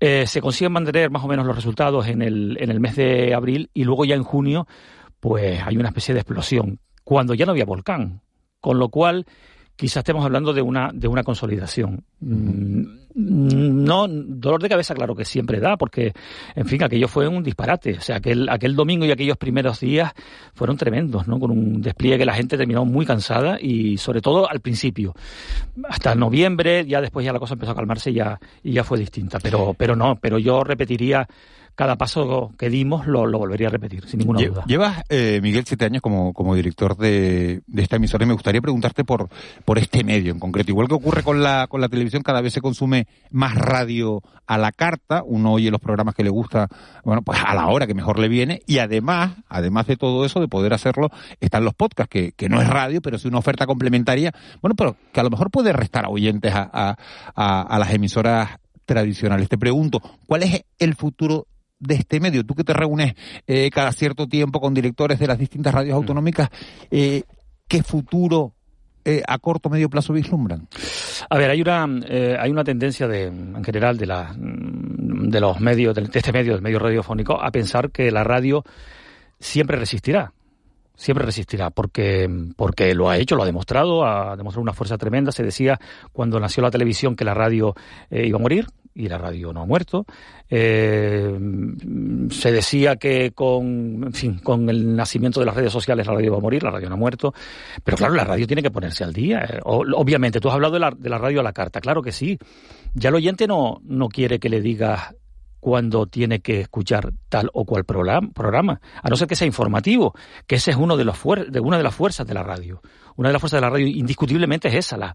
se 0.00 0.40
consiguen 0.40 0.72
mantener 0.72 1.10
más 1.10 1.24
o 1.24 1.28
menos 1.28 1.46
los 1.46 1.56
resultados 1.56 2.08
en 2.08 2.22
el, 2.22 2.56
en 2.60 2.70
el 2.70 2.80
mes 2.80 2.96
de 2.96 3.34
abril 3.34 3.70
y 3.74 3.84
luego 3.84 4.04
ya 4.04 4.14
en 4.14 4.24
junio, 4.24 4.66
pues 5.20 5.62
hay 5.62 5.76
una 5.76 5.88
especie 5.88 6.14
de 6.14 6.20
explosión 6.20 6.80
cuando 7.04 7.34
ya 7.34 7.44
no 7.46 7.52
había 7.52 7.64
volcán. 7.64 8.22
Con 8.60 8.78
lo 8.78 8.90
cual 8.90 9.26
quizás 9.76 9.98
estemos 9.98 10.24
hablando 10.24 10.52
de 10.52 10.62
una, 10.62 10.90
de 10.92 11.08
una 11.08 11.22
consolidación. 11.22 12.04
Mm, 12.20 13.02
no, 13.14 14.08
dolor 14.08 14.62
de 14.62 14.68
cabeza, 14.68 14.94
claro 14.94 15.14
que 15.14 15.24
siempre 15.24 15.60
da, 15.60 15.76
porque, 15.76 16.12
en 16.54 16.66
fin, 16.66 16.82
aquello 16.82 17.08
fue 17.08 17.28
un 17.28 17.42
disparate. 17.42 17.98
O 17.98 18.00
sea, 18.00 18.16
aquel, 18.16 18.48
aquel 18.48 18.74
domingo 18.74 19.04
y 19.04 19.10
aquellos 19.10 19.36
primeros 19.36 19.80
días 19.80 20.12
fueron 20.54 20.76
tremendos, 20.76 21.28
¿no? 21.28 21.38
Con 21.38 21.50
un 21.50 21.82
despliegue 21.82 22.18
que 22.18 22.24
la 22.24 22.34
gente 22.34 22.56
terminó 22.56 22.84
muy 22.84 23.04
cansada 23.04 23.58
y, 23.60 23.98
sobre 23.98 24.20
todo, 24.22 24.48
al 24.48 24.60
principio. 24.60 25.14
Hasta 25.88 26.14
noviembre, 26.14 26.86
ya 26.86 27.00
después 27.00 27.26
ya 27.26 27.32
la 27.32 27.38
cosa 27.38 27.54
empezó 27.54 27.72
a 27.72 27.76
calmarse 27.76 28.10
y 28.10 28.14
ya, 28.14 28.38
y 28.62 28.72
ya 28.72 28.84
fue 28.84 28.98
distinta. 28.98 29.38
Pero, 29.40 29.74
pero 29.74 29.94
no, 29.94 30.16
pero 30.16 30.38
yo 30.38 30.64
repetiría 30.64 31.28
cada 31.74 31.96
paso 31.96 32.52
que 32.58 32.68
dimos 32.68 33.06
lo, 33.06 33.30
volvería 33.30 33.68
a 33.68 33.70
repetir, 33.70 34.06
sin 34.06 34.18
ninguna 34.20 34.42
duda. 34.42 34.64
Llevas, 34.66 35.02
eh, 35.08 35.40
Miguel, 35.42 35.64
siete 35.66 35.84
años 35.84 36.02
como, 36.02 36.32
como 36.32 36.54
director 36.54 36.96
de, 36.96 37.62
de, 37.66 37.82
esta 37.82 37.96
emisora 37.96 38.24
y 38.24 38.26
me 38.28 38.34
gustaría 38.34 38.60
preguntarte 38.60 39.04
por, 39.04 39.28
por 39.64 39.78
este 39.78 40.04
medio 40.04 40.32
en 40.32 40.38
concreto. 40.38 40.70
Igual 40.70 40.88
que 40.88 40.94
ocurre 40.94 41.22
con 41.22 41.42
la, 41.42 41.66
con 41.68 41.80
la 41.80 41.88
televisión, 41.88 42.22
cada 42.22 42.40
vez 42.40 42.52
se 42.52 42.60
consume 42.60 43.06
más 43.30 43.54
radio 43.54 44.22
a 44.46 44.58
la 44.58 44.72
carta, 44.72 45.22
uno 45.24 45.52
oye 45.52 45.70
los 45.70 45.80
programas 45.80 46.14
que 46.14 46.24
le 46.24 46.30
gusta, 46.30 46.68
bueno, 47.04 47.22
pues 47.22 47.38
a 47.44 47.54
la 47.54 47.66
hora 47.68 47.86
que 47.86 47.94
mejor 47.94 48.18
le 48.18 48.28
viene 48.28 48.60
y 48.66 48.78
además, 48.78 49.32
además 49.48 49.86
de 49.86 49.96
todo 49.96 50.26
eso, 50.26 50.40
de 50.40 50.48
poder 50.48 50.74
hacerlo, 50.74 51.10
están 51.40 51.64
los 51.64 51.74
podcasts, 51.74 52.10
que, 52.10 52.32
que 52.32 52.48
no 52.48 52.60
es 52.60 52.68
radio, 52.68 53.00
pero 53.00 53.16
es 53.16 53.24
una 53.24 53.38
oferta 53.38 53.66
complementaria, 53.66 54.32
bueno, 54.60 54.74
pero 54.76 54.96
que 55.12 55.20
a 55.20 55.22
lo 55.22 55.30
mejor 55.30 55.50
puede 55.50 55.72
restar 55.72 56.04
a 56.04 56.08
oyentes 56.10 56.52
a, 56.54 56.68
a, 56.72 56.96
a, 57.34 57.62
a 57.62 57.78
las 57.78 57.92
emisoras 57.94 58.50
tradicionales. 58.84 59.48
Te 59.48 59.58
pregunto, 59.58 60.02
¿cuál 60.26 60.42
es 60.42 60.64
el 60.78 60.94
futuro 60.94 61.46
de 61.82 61.96
este 61.96 62.20
medio? 62.20 62.44
Tú 62.44 62.54
que 62.54 62.64
te 62.64 62.72
reúnes 62.72 63.14
eh, 63.46 63.70
cada 63.70 63.92
cierto 63.92 64.26
tiempo 64.26 64.60
con 64.60 64.72
directores 64.72 65.18
de 65.18 65.26
las 65.26 65.38
distintas 65.38 65.74
radios 65.74 65.94
mm. 65.94 66.00
autonómicas, 66.00 66.48
eh, 66.90 67.24
¿qué 67.68 67.82
futuro 67.82 68.54
eh, 69.04 69.22
a 69.26 69.38
corto 69.38 69.68
o 69.68 69.72
medio 69.72 69.90
plazo 69.90 70.12
vislumbran? 70.12 70.68
A 71.28 71.36
ver, 71.36 71.50
hay 71.50 71.60
una, 71.60 71.84
hay 72.38 72.50
una 72.50 72.64
tendencia 72.64 73.06
de, 73.08 73.24
en 73.24 73.64
general 73.64 73.96
de, 73.96 74.06
la, 74.06 74.34
de 74.36 75.40
los 75.40 75.60
medios, 75.60 75.94
de, 75.94 76.08
este 76.12 76.32
medio, 76.32 76.52
del 76.52 76.62
medio 76.62 76.78
radiofónico, 76.78 77.40
a 77.42 77.50
pensar 77.50 77.90
que 77.90 78.10
la 78.10 78.24
radio 78.24 78.64
siempre 79.38 79.76
resistirá 79.76 80.32
siempre 80.94 81.26
resistirá, 81.26 81.70
porque, 81.70 82.28
porque 82.56 82.94
lo 82.94 83.10
ha 83.10 83.18
hecho, 83.18 83.36
lo 83.36 83.42
ha 83.42 83.46
demostrado, 83.46 84.04
ha 84.04 84.36
demostrado 84.36 84.62
una 84.62 84.72
fuerza 84.72 84.98
tremenda. 84.98 85.32
Se 85.32 85.42
decía 85.42 85.78
cuando 86.12 86.38
nació 86.38 86.62
la 86.62 86.70
televisión 86.70 87.16
que 87.16 87.24
la 87.24 87.34
radio 87.34 87.74
eh, 88.10 88.26
iba 88.26 88.38
a 88.38 88.42
morir, 88.42 88.66
y 88.94 89.08
la 89.08 89.18
radio 89.18 89.52
no 89.52 89.62
ha 89.62 89.66
muerto. 89.66 90.04
Eh, 90.48 91.38
se 92.30 92.52
decía 92.52 92.96
que 92.96 93.32
con, 93.32 94.12
con 94.42 94.68
el 94.68 94.94
nacimiento 94.94 95.40
de 95.40 95.46
las 95.46 95.54
redes 95.54 95.72
sociales 95.72 96.06
la 96.06 96.12
radio 96.12 96.26
iba 96.26 96.36
a 96.36 96.40
morir, 96.40 96.62
la 96.62 96.70
radio 96.70 96.88
no 96.88 96.94
ha 96.94 96.98
muerto. 96.98 97.32
Pero 97.82 97.96
claro, 97.96 98.14
la 98.14 98.24
radio 98.24 98.46
tiene 98.46 98.62
que 98.62 98.70
ponerse 98.70 99.04
al 99.04 99.12
día. 99.12 99.44
Eh, 99.44 99.60
obviamente, 99.64 100.40
tú 100.40 100.48
has 100.48 100.54
hablado 100.54 100.74
de 100.74 100.80
la, 100.80 100.90
de 100.90 101.08
la 101.08 101.18
radio 101.18 101.40
a 101.40 101.42
la 101.42 101.52
carta, 101.52 101.80
claro 101.80 102.02
que 102.02 102.12
sí. 102.12 102.38
Ya 102.94 103.08
el 103.08 103.14
oyente 103.14 103.46
no, 103.46 103.80
no 103.84 104.08
quiere 104.08 104.38
que 104.38 104.50
le 104.50 104.60
digas 104.60 105.14
cuando 105.62 106.06
tiene 106.08 106.40
que 106.40 106.62
escuchar 106.62 107.12
tal 107.28 107.48
o 107.54 107.64
cual 107.64 107.84
programa, 107.84 108.80
a 109.00 109.08
no 109.08 109.14
ser 109.14 109.28
que 109.28 109.36
sea 109.36 109.46
informativo, 109.46 110.12
que 110.48 110.56
ese 110.56 110.72
es 110.72 110.76
uno 110.76 110.96
de, 110.96 111.04
los 111.04 111.16
de 111.48 111.60
una 111.60 111.76
de 111.76 111.84
las 111.84 111.94
fuerzas 111.94 112.26
de 112.26 112.34
la 112.34 112.42
radio. 112.42 112.82
Una 113.14 113.28
de 113.28 113.34
las 113.34 113.40
fuerzas 113.40 113.58
de 113.58 113.60
la 113.60 113.70
radio 113.70 113.86
indiscutiblemente 113.86 114.66
es 114.66 114.74
esa, 114.74 114.96
la, 114.96 115.14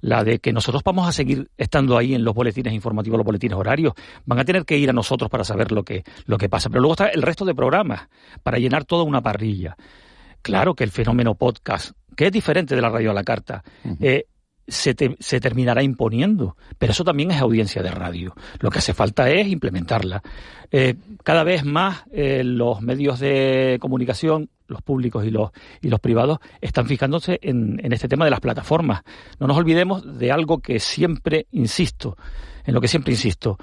la 0.00 0.22
de 0.22 0.38
que 0.38 0.52
nosotros 0.52 0.84
vamos 0.84 1.08
a 1.08 1.10
seguir 1.10 1.50
estando 1.56 1.98
ahí 1.98 2.14
en 2.14 2.22
los 2.22 2.32
boletines 2.32 2.72
informativos, 2.74 3.18
los 3.18 3.26
boletines 3.26 3.58
horarios. 3.58 3.94
Van 4.24 4.38
a 4.38 4.44
tener 4.44 4.64
que 4.64 4.78
ir 4.78 4.88
a 4.88 4.92
nosotros 4.92 5.28
para 5.28 5.42
saber 5.42 5.72
lo 5.72 5.82
que, 5.82 6.04
lo 6.26 6.38
que 6.38 6.48
pasa. 6.48 6.68
Pero 6.70 6.80
luego 6.82 6.92
está 6.92 7.08
el 7.08 7.22
resto 7.22 7.44
de 7.44 7.56
programas, 7.56 8.08
para 8.44 8.58
llenar 8.58 8.84
toda 8.84 9.02
una 9.02 9.20
parrilla. 9.20 9.76
Claro 10.42 10.76
que 10.76 10.84
el 10.84 10.92
fenómeno 10.92 11.34
podcast, 11.34 11.90
que 12.14 12.26
es 12.26 12.32
diferente 12.32 12.76
de 12.76 12.82
la 12.82 12.88
radio 12.88 13.10
a 13.10 13.14
la 13.14 13.24
carta, 13.24 13.64
se, 14.68 14.94
se, 15.18 15.40
terminará 15.40 15.82
imponiendo. 15.82 16.56
Pero 16.78 16.92
eso 16.92 17.04
también 17.04 17.30
es 17.30 17.40
audiencia 17.40 17.82
de 17.82 17.90
radio. 17.90 18.34
Lo 18.60 18.70
que 18.70 18.78
hace 18.78 18.94
falta 18.94 19.30
es 19.30 19.48
implementarla. 19.48 20.22
Eh, 20.70 20.94
cada 21.24 21.42
vez 21.44 21.64
más 21.64 22.04
eh, 22.12 22.44
los 22.44 22.80
medios 22.82 23.18
de 23.18 23.78
comunicación, 23.80 24.50
los 24.66 24.82
públicos 24.82 25.24
y 25.24 25.30
los, 25.30 25.50
y 25.80 25.88
los 25.88 26.00
privados, 26.00 26.38
están 26.60 26.86
fijándose 26.86 27.38
en, 27.42 27.80
en 27.82 27.92
este 27.92 28.08
tema 28.08 28.26
de 28.26 28.30
las 28.30 28.40
plataformas. 28.40 29.02
No 29.40 29.46
nos 29.46 29.56
olvidemos 29.56 30.18
de 30.18 30.30
algo 30.30 30.58
que 30.58 30.78
siempre 30.78 31.46
insisto, 31.50 32.16
en 32.64 32.74
lo 32.74 32.80
que 32.80 32.88
siempre 32.88 33.12
insisto. 33.12 33.58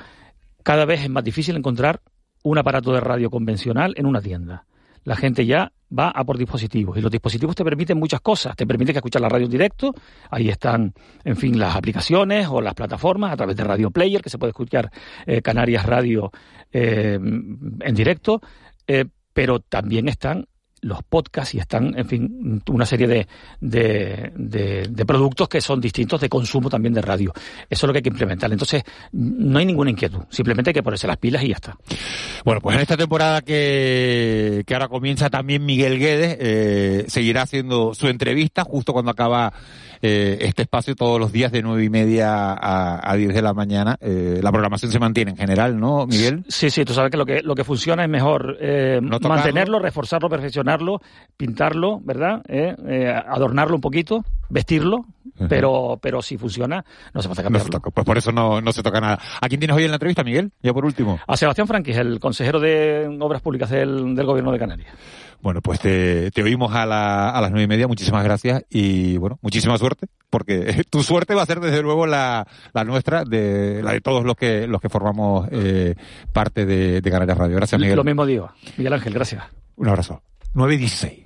Cada 0.63 0.85
vez 0.85 1.01
es 1.01 1.09
más 1.09 1.23
difícil 1.23 1.55
encontrar 1.55 2.01
un 2.41 2.57
aparato 2.57 2.91
de 2.91 2.99
radio 2.99 3.29
convencional 3.29 3.93
en 3.97 4.05
una 4.05 4.21
tienda. 4.21 4.65
La 5.03 5.15
gente 5.15 5.45
ya 5.45 5.71
va 5.97 6.09
a 6.09 6.23
por 6.23 6.37
dispositivos. 6.37 6.97
Y 6.97 7.01
los 7.01 7.11
dispositivos 7.11 7.55
te 7.55 7.63
permiten 7.63 7.97
muchas 7.97 8.21
cosas. 8.21 8.55
Te 8.55 8.65
permiten 8.65 8.95
escuchar 8.95 9.21
la 9.21 9.29
radio 9.29 9.45
en 9.45 9.51
directo. 9.51 9.93
Ahí 10.29 10.49
están, 10.49 10.93
en 11.23 11.35
fin, 11.35 11.59
las 11.59 11.75
aplicaciones 11.75 12.47
o 12.49 12.61
las 12.61 12.73
plataformas 12.73 13.31
a 13.31 13.37
través 13.37 13.55
de 13.55 13.63
Radio 13.63 13.91
Player, 13.91 14.21
que 14.21 14.29
se 14.29 14.37
puede 14.37 14.51
escuchar 14.51 14.91
eh, 15.25 15.41
Canarias 15.41 15.85
Radio 15.85 16.31
eh, 16.71 17.13
en 17.15 17.95
directo. 17.95 18.41
Eh, 18.87 19.05
pero 19.33 19.59
también 19.59 20.07
están 20.07 20.47
los 20.85 21.01
podcasts 21.03 21.55
y 21.55 21.59
están, 21.59 21.97
en 21.97 22.07
fin, 22.07 22.61
una 22.69 22.85
serie 22.85 23.07
de, 23.07 23.27
de, 23.59 24.87
de, 24.87 25.05
productos 25.05 25.49
que 25.49 25.59
son 25.59 25.81
distintos 25.81 26.21
de 26.21 26.29
consumo 26.29 26.69
también 26.69 26.93
de 26.93 27.01
radio. 27.01 27.33
Eso 27.69 27.85
es 27.85 27.87
lo 27.87 27.91
que 27.91 27.97
hay 27.97 28.03
que 28.03 28.09
implementar. 28.09 28.51
Entonces, 28.51 28.83
no 29.11 29.57
hay 29.57 29.65
ninguna 29.65 29.89
inquietud. 29.89 30.21
Simplemente 30.29 30.69
hay 30.69 30.73
que 30.75 30.83
ponerse 30.83 31.07
las 31.07 31.17
pilas 31.17 31.43
y 31.43 31.49
ya 31.49 31.55
está. 31.55 31.75
Bueno, 32.43 32.61
pues 32.61 32.75
en 32.75 32.83
esta 32.83 32.97
temporada 32.97 33.41
que, 33.41 34.63
que 34.65 34.73
ahora 34.75 34.87
comienza 34.87 35.29
también 35.29 35.65
Miguel 35.65 35.97
Guedes, 35.97 36.37
eh, 36.39 37.05
seguirá 37.07 37.41
haciendo 37.41 37.95
su 37.95 38.07
entrevista 38.07 38.63
justo 38.63 38.93
cuando 38.93 39.09
acaba 39.11 39.53
eh, 40.01 40.37
este 40.41 40.63
espacio 40.63 40.93
todos 40.95 41.19
los 41.19 41.31
días 41.31 41.51
de 41.51 41.63
nueve 41.63 41.83
y 41.83 41.89
media 41.89 42.53
a, 42.53 43.11
a 43.11 43.15
diez 43.15 43.33
de 43.33 43.41
la 43.41 43.53
mañana. 43.53 43.97
Eh, 44.01 44.39
la 44.41 44.51
programación 44.51 44.91
se 44.91 44.99
mantiene 44.99 45.31
en 45.31 45.37
general, 45.37 45.79
¿no, 45.79 46.05
Miguel? 46.05 46.43
Sí, 46.47 46.69
sí, 46.69 46.85
tú 46.85 46.93
sabes 46.93 47.09
que 47.09 47.17
lo 47.17 47.25
que, 47.25 47.41
lo 47.41 47.55
que 47.55 47.63
funciona 47.63 48.03
es 48.03 48.09
mejor 48.09 48.57
eh, 48.61 48.99
mantenerlo, 49.01 49.79
reforzarlo, 49.79 50.29
perfeccionarlo, 50.29 50.74
pintarlo, 51.37 51.99
¿verdad? 52.03 52.41
Eh, 52.47 52.75
eh, 52.87 53.13
adornarlo 53.27 53.75
un 53.75 53.81
poquito, 53.81 54.23
vestirlo, 54.49 55.05
pero, 55.49 55.99
pero 56.01 56.21
si 56.21 56.37
funciona, 56.37 56.85
no 57.13 57.21
se 57.21 57.27
puede 57.27 57.43
cambiarlo. 57.43 57.69
No 57.71 57.91
pues 57.91 58.05
por 58.05 58.17
eso 58.17 58.31
no, 58.31 58.61
no 58.61 58.71
se 58.71 58.83
toca 58.83 59.01
nada. 59.01 59.19
¿A 59.41 59.47
quién 59.47 59.59
tienes 59.59 59.75
hoy 59.75 59.83
en 59.83 59.91
la 59.91 59.95
entrevista, 59.95 60.23
Miguel? 60.23 60.51
Ya 60.61 60.73
por 60.73 60.85
último. 60.85 61.19
A 61.27 61.37
Sebastián 61.37 61.67
Franquis, 61.67 61.97
el 61.97 62.19
consejero 62.19 62.59
de 62.59 63.17
Obras 63.19 63.41
Públicas 63.41 63.69
del, 63.69 64.15
del 64.15 64.25
Gobierno 64.25 64.51
de 64.51 64.59
Canarias. 64.59 64.93
Bueno, 65.41 65.61
pues 65.61 65.79
te, 65.79 66.31
te 66.31 66.41
oímos 66.41 66.73
a, 66.73 66.87
la, 66.87 67.29
a 67.29 67.39
las 67.39 67.51
nueve 67.51 67.65
y 67.65 67.67
media. 67.67 67.87
Muchísimas 67.87 68.23
gracias 68.23 68.63
y 68.69 69.17
bueno, 69.17 69.37
muchísima 69.43 69.77
suerte, 69.77 70.07
porque 70.31 70.83
tu 70.89 71.03
suerte 71.03 71.35
va 71.35 71.43
a 71.43 71.45
ser 71.45 71.59
desde 71.59 71.83
luego 71.83 72.07
la, 72.07 72.47
la 72.73 72.83
nuestra, 72.83 73.23
de 73.25 73.83
la 73.83 73.91
de 73.91 74.01
todos 74.01 74.23
los 74.25 74.35
que 74.35 74.65
los 74.65 74.81
que 74.81 74.89
formamos 74.89 75.47
eh, 75.51 75.93
parte 76.33 76.65
de, 76.65 76.99
de 77.01 77.11
Canarias 77.11 77.37
Radio. 77.37 77.57
Gracias, 77.57 77.79
Miguel. 77.79 77.95
Lo 77.95 78.03
mismo 78.03 78.25
digo. 78.25 78.49
Miguel 78.77 78.93
Ángel, 78.93 79.13
gracias. 79.13 79.43
Un 79.75 79.87
abrazo. 79.87 80.21
Nueve 80.55 80.75
y 80.75 80.77
dieciséis. 80.77 81.25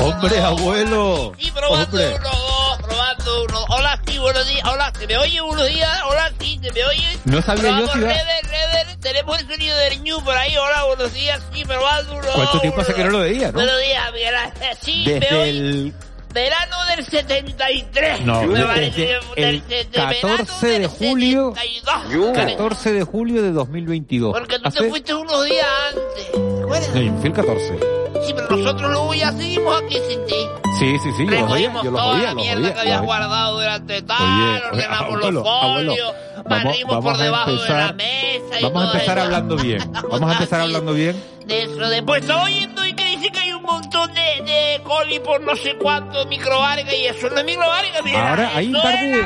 Hombre, 0.00 0.40
abuelo. 0.40 1.32
Sí, 1.38 1.50
probando 1.52 1.84
Hombre. 1.84 2.08
uno, 2.14 2.28
dos, 2.30 2.78
probando 2.82 3.44
uno. 3.44 3.64
Hola, 3.68 4.00
sí, 4.06 4.18
buenos 4.18 4.46
días. 4.46 4.64
Hola, 4.68 4.92
¿se 4.98 5.06
me 5.06 5.16
oye 5.18 5.40
buenos 5.40 5.66
días? 5.68 5.98
Hola, 6.08 6.32
sí, 6.40 6.60
¿se 6.62 6.72
me 6.72 6.84
oye? 6.84 7.18
No 7.24 7.42
sabía 7.42 7.62
yo 7.62 7.68
Probamos 7.86 7.92
si 7.92 7.98
iba- 7.98 8.08
Rever, 8.08 8.44
Rever. 8.44 8.96
Tenemos 9.00 9.40
el 9.40 9.48
sonido 9.48 9.76
del 9.76 10.02
ñu 10.02 10.24
por 10.24 10.36
ahí. 10.36 10.56
Hola, 10.56 10.84
buenos 10.84 11.12
días. 11.14 11.40
Sí, 11.52 11.64
probando 11.64 12.12
uno. 12.14 12.26
¿Cuánto 12.34 12.60
tiempo 12.60 12.74
uno, 12.76 12.82
hace 12.82 12.94
que 12.94 13.04
no 13.04 13.10
lo 13.10 13.18
veía, 13.20 13.46
no? 13.48 13.52
Buenos 13.54 13.80
días, 13.80 14.12
Miguel 14.12 14.34
Ángel. 14.36 14.78
Sí, 14.82 15.02
me 15.06 15.12
Desde 15.20 15.36
oye. 15.40 15.50
el 15.50 15.94
Verano 16.36 16.76
del 16.94 17.02
73. 17.06 18.20
No, 18.20 18.42
me 18.42 18.48
desde 18.58 18.66
parece, 18.66 19.10
el 19.36 19.66
del- 19.66 19.68
de 19.68 19.86
14 19.90 20.66
verano 20.66 20.80
de 20.82 20.86
julio, 20.88 21.54
72. 21.56 22.36
14 22.36 22.92
de 22.92 23.02
julio 23.04 23.42
de 23.42 23.52
2022. 23.52 24.32
Porque 24.34 24.58
tú 24.58 24.68
Hace- 24.68 24.80
te 24.80 24.90
fuiste 24.90 25.14
unos 25.14 25.44
días 25.46 25.66
antes. 25.88 26.32
¿te 26.32 26.62
acuerdas? 26.62 26.94
No, 26.94 27.00
yo 27.00 27.12
me 27.12 27.18
fui 27.20 27.26
el 27.30 27.32
14. 27.32 27.78
Sí, 28.26 28.32
pero 28.36 28.48
nosotros 28.56 28.90
luego 28.90 29.14
ya 29.14 29.32
seguimos 29.32 29.82
aquí 29.82 29.98
sin 30.08 30.26
ti. 30.26 30.34
Sí, 30.78 30.98
sí, 31.02 31.10
sí, 31.16 31.24
yo 31.24 31.30
los 31.40 31.50
oía, 31.52 31.72
yo 31.82 31.90
los 31.90 32.00
toda 32.02 32.14
oía, 32.16 32.22
la 32.24 32.34
los 32.34 32.42
mierda 32.42 32.60
oía. 32.64 32.74
que 32.74 32.80
habías 32.80 32.96
los 32.98 33.06
guardado 33.06 33.54
durante 33.54 34.02
tal, 34.02 34.62
ordenamos 34.72 35.32
los 35.32 35.46
abuelo, 35.46 35.94
folios, 35.96 36.12
vamos- 36.48 36.76
vamos 36.86 37.04
por 37.04 37.14
a 37.14 37.18
de 37.18 37.26
empezar- 37.52 37.94
mesa 37.94 38.60
y 38.60 38.62
Vamos 38.62 38.82
a 38.82 38.86
empezar 38.92 39.18
hablando 39.18 39.56
bien. 39.56 39.92
Vamos 40.10 40.30
a 40.30 40.32
empezar 40.32 40.60
hablando 40.60 40.92
bien. 40.94 41.22
De 41.46 41.62
eso, 41.62 41.88
después 41.88 42.22
estaba 42.22 42.42
oyendo 42.44 42.84
y 42.84 42.92
que 42.94 43.04
dice 43.16 43.30
que 43.30 43.38
hay 43.38 43.52
un 43.52 43.62
montón 43.62 44.12
de, 44.14 44.20
de 44.44 44.80
coli 44.82 45.20
por 45.20 45.40
no 45.40 45.54
sé 45.54 45.76
cuánto, 45.76 46.26
microalga 46.26 46.92
y 46.92 47.06
eso 47.06 47.28
no 47.30 47.38
es 47.38 47.44
microalga, 47.44 48.02
mira. 48.04 48.30
Ahora 48.30 48.50
hay 48.54 48.74
un 48.74 48.82
par 48.82 48.98
de, 48.98 49.06
de- 49.08 49.24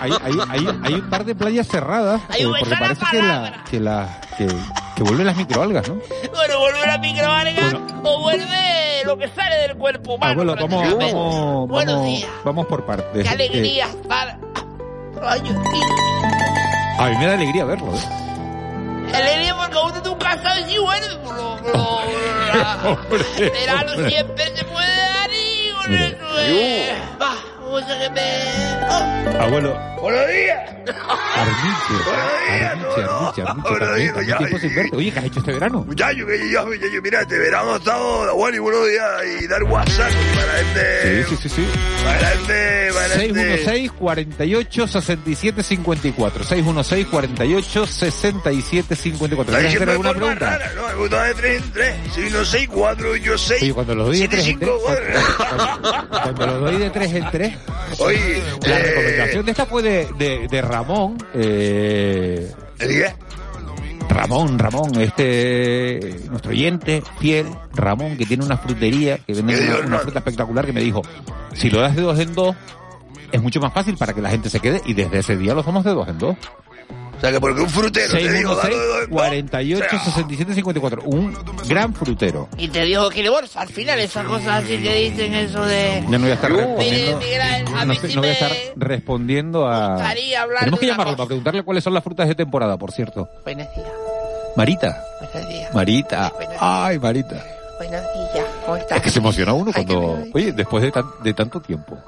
hay, 0.00 0.10
hay, 0.22 0.32
hay, 0.48 0.78
hay 0.84 0.94
un 0.94 1.10
par 1.10 1.24
de 1.26 1.34
playas 1.34 1.66
cerradas 1.68 2.22
Hay 2.30 2.42
eh, 2.42 2.46
un- 2.46 2.52
porque 2.58 2.64
es 2.64 2.70
la 2.70 2.78
parece 2.78 3.04
que 3.10 3.22
la 3.22 3.64
que 3.70 3.80
la 3.80 4.20
que, 4.38 4.46
que 4.96 5.02
vuelven 5.02 5.26
las 5.26 5.36
microalgas, 5.36 5.86
¿no? 5.88 5.96
Bueno, 6.34 6.58
vuelve 6.60 6.86
la 6.86 6.98
microalga 6.98 7.72
o 8.04 8.20
vuelve 8.22 9.04
lo 9.04 9.18
que 9.18 9.28
sale 9.28 9.56
del 9.56 9.76
cuerpo 9.76 10.14
humano. 10.14 10.32
Abuelo, 10.32 10.54
vamos, 10.56 10.82
vamos, 10.96 11.68
Buenos 11.68 11.94
vamos, 11.96 12.06
días. 12.08 12.30
vamos 12.44 12.66
por 12.68 12.86
partes. 12.86 13.22
Qué 13.24 13.28
Eh, 13.28 13.32
alegría 13.34 13.86
estar. 13.86 14.38
Ay, 15.22 15.42
a 17.00 17.08
mí 17.08 17.16
me 17.16 17.26
da 17.26 17.34
alegría 17.34 17.64
verlo. 17.64 17.92
¿eh? 17.94 18.00
Alegría 19.14 19.56
porque 19.56 19.76
uno 19.78 20.00
nunca 20.04 20.40
sabe 20.42 20.64
si 20.66 20.78
Hombre, 22.84 23.50
verano 23.50 23.92
hombre. 23.92 24.10
siempre 24.10 24.56
se 24.56 24.64
puede 24.64 24.86
dar 24.96 25.30
y 25.30 25.72
con 25.72 25.94
eso 25.94 27.49
Oh. 27.72 29.40
Abuelo. 29.40 29.78
Buenos 30.00 30.26
días. 30.28 30.70
Armiche, 31.36 31.94
Armiche, 32.64 33.42
Armiche, 33.42 33.42
Armiche, 33.42 34.36
tiempo 34.38 34.58
sin 34.58 34.74
verte. 34.74 34.96
Oye, 34.96 35.12
¿qué 35.12 35.18
has 35.18 35.24
hecho 35.26 35.38
este 35.40 35.52
verano? 35.52 35.84
Muchacho, 35.86 36.26
que 36.26 36.50
yo, 36.50 36.74
yo, 36.74 37.02
mira, 37.02 37.20
este 37.20 37.38
verano 37.38 37.74
he 37.74 37.78
estado, 37.78 38.34
bueno, 38.34 38.56
y 38.56 38.60
buenos 38.60 38.88
días, 38.88 39.42
y 39.42 39.46
dar 39.46 39.62
WhatsApp 39.64 40.10
para 40.34 40.52
gente. 40.52 41.24
Sí, 41.24 41.36
sí, 41.36 41.42
sí, 41.42 41.48
sí. 41.48 41.68
Para 42.02 42.18
gente, 42.18 42.90
para 42.92 43.08
616 43.08 43.92
48 43.92 44.88
67 44.88 45.62
54. 45.62 46.44
616 46.44 47.06
48 47.06 47.86
67 47.86 48.96
54. 48.96 49.54
Hoy, 57.98 58.16
la 58.66 58.78
recomendación 58.78 59.44
de 59.44 59.50
esta 59.50 59.66
fue 59.66 59.82
de, 59.82 60.48
de, 60.48 60.62
Ramón. 60.62 61.18
Eh... 61.34 62.52
Ramón, 64.08 64.58
Ramón, 64.58 65.00
este 65.00 66.16
nuestro 66.28 66.50
oyente 66.50 67.02
fiel, 67.20 67.46
Ramón, 67.74 68.16
que 68.16 68.26
tiene 68.26 68.44
una 68.44 68.56
frutería, 68.56 69.18
que 69.18 69.34
vende 69.34 69.56
una, 69.60 69.86
una, 69.86 69.98
fruta 70.00 70.18
espectacular, 70.18 70.66
que 70.66 70.72
me 70.72 70.80
dijo, 70.80 71.02
si 71.54 71.70
lo 71.70 71.80
das 71.80 71.94
de 71.94 72.02
dos 72.02 72.18
en 72.18 72.34
dos, 72.34 72.56
es 73.30 73.40
mucho 73.40 73.60
más 73.60 73.72
fácil 73.72 73.96
para 73.96 74.12
que 74.12 74.20
la 74.20 74.30
gente 74.30 74.50
se 74.50 74.58
quede, 74.58 74.82
y 74.84 74.94
desde 74.94 75.20
ese 75.20 75.36
día 75.36 75.54
lo 75.54 75.62
somos 75.62 75.84
de 75.84 75.92
dos 75.92 76.08
en 76.08 76.18
dos. 76.18 76.36
O 77.20 77.22
sea 77.22 77.32
que 77.32 77.40
porque 77.40 77.60
un 77.60 77.68
frutero 77.68 78.12
te 78.12 78.32
dijo, 78.32 78.56
dame 78.56 78.70
616 78.70 78.74
dos 78.80 78.94
en 78.94 79.00
dos, 79.00 79.08
48 79.10 79.84
o 79.84 79.88
sea, 79.90 80.00
67 80.00 80.54
54. 80.54 81.02
Un 81.04 81.36
gran 81.68 81.92
frutero. 81.92 82.48
Y 82.56 82.68
te 82.68 82.82
dijo 82.84 83.10
que 83.10 83.22
le 83.22 83.28
bolsa. 83.28 83.60
Al 83.60 83.68
final 83.68 83.98
esas 84.00 84.24
cosas 84.26 84.64
así 84.64 84.78
que 84.82 84.94
dicen 85.10 85.34
eso 85.34 85.62
de... 85.66 86.02
Ya 86.08 86.16
no 86.18 86.20
voy 86.20 86.30
a 86.30 86.34
estar 86.34 86.50
respondiendo. 86.50 87.18
Miguel, 87.18 87.40
a 87.42 87.84
No, 87.84 87.94
sí 87.94 88.00
no 88.14 88.14
voy 88.14 88.16
a 88.16 88.20
me 88.20 88.32
estar 88.32 88.52
respondiendo 88.76 89.68
a. 89.68 89.94
gustaría 89.96 90.40
hablar 90.42 90.58
Tenemos 90.60 90.80
que 90.80 90.86
llamarlo 90.86 91.16
para 91.16 91.26
preguntarle 91.26 91.62
cuáles 91.62 91.84
son 91.84 91.92
las 91.94 92.02
frutas 92.02 92.26
de 92.26 92.34
temporada, 92.34 92.78
por 92.78 92.90
cierto. 92.90 93.28
Buenos 93.44 93.66
días, 93.76 93.88
Marita. 94.56 95.04
buenos 95.20 95.48
días, 95.50 95.74
Marita. 95.74 96.30
Buenos 96.30 96.50
días. 96.52 96.62
Ay, 96.62 96.98
Marita. 96.98 97.44
buenos 97.78 98.02
días. 98.32 98.46
¿Cómo 98.64 98.76
estás? 98.76 98.96
Es 98.96 99.02
que 99.04 99.10
se 99.10 99.18
emociona 99.18 99.52
uno 99.52 99.72
Ay, 99.74 99.84
cuando. 99.84 100.24
Oye, 100.32 100.52
después 100.52 100.82
de, 100.82 100.90
tan- 100.90 101.04
de 101.22 101.34
tanto 101.34 101.60
tiempo. 101.60 101.98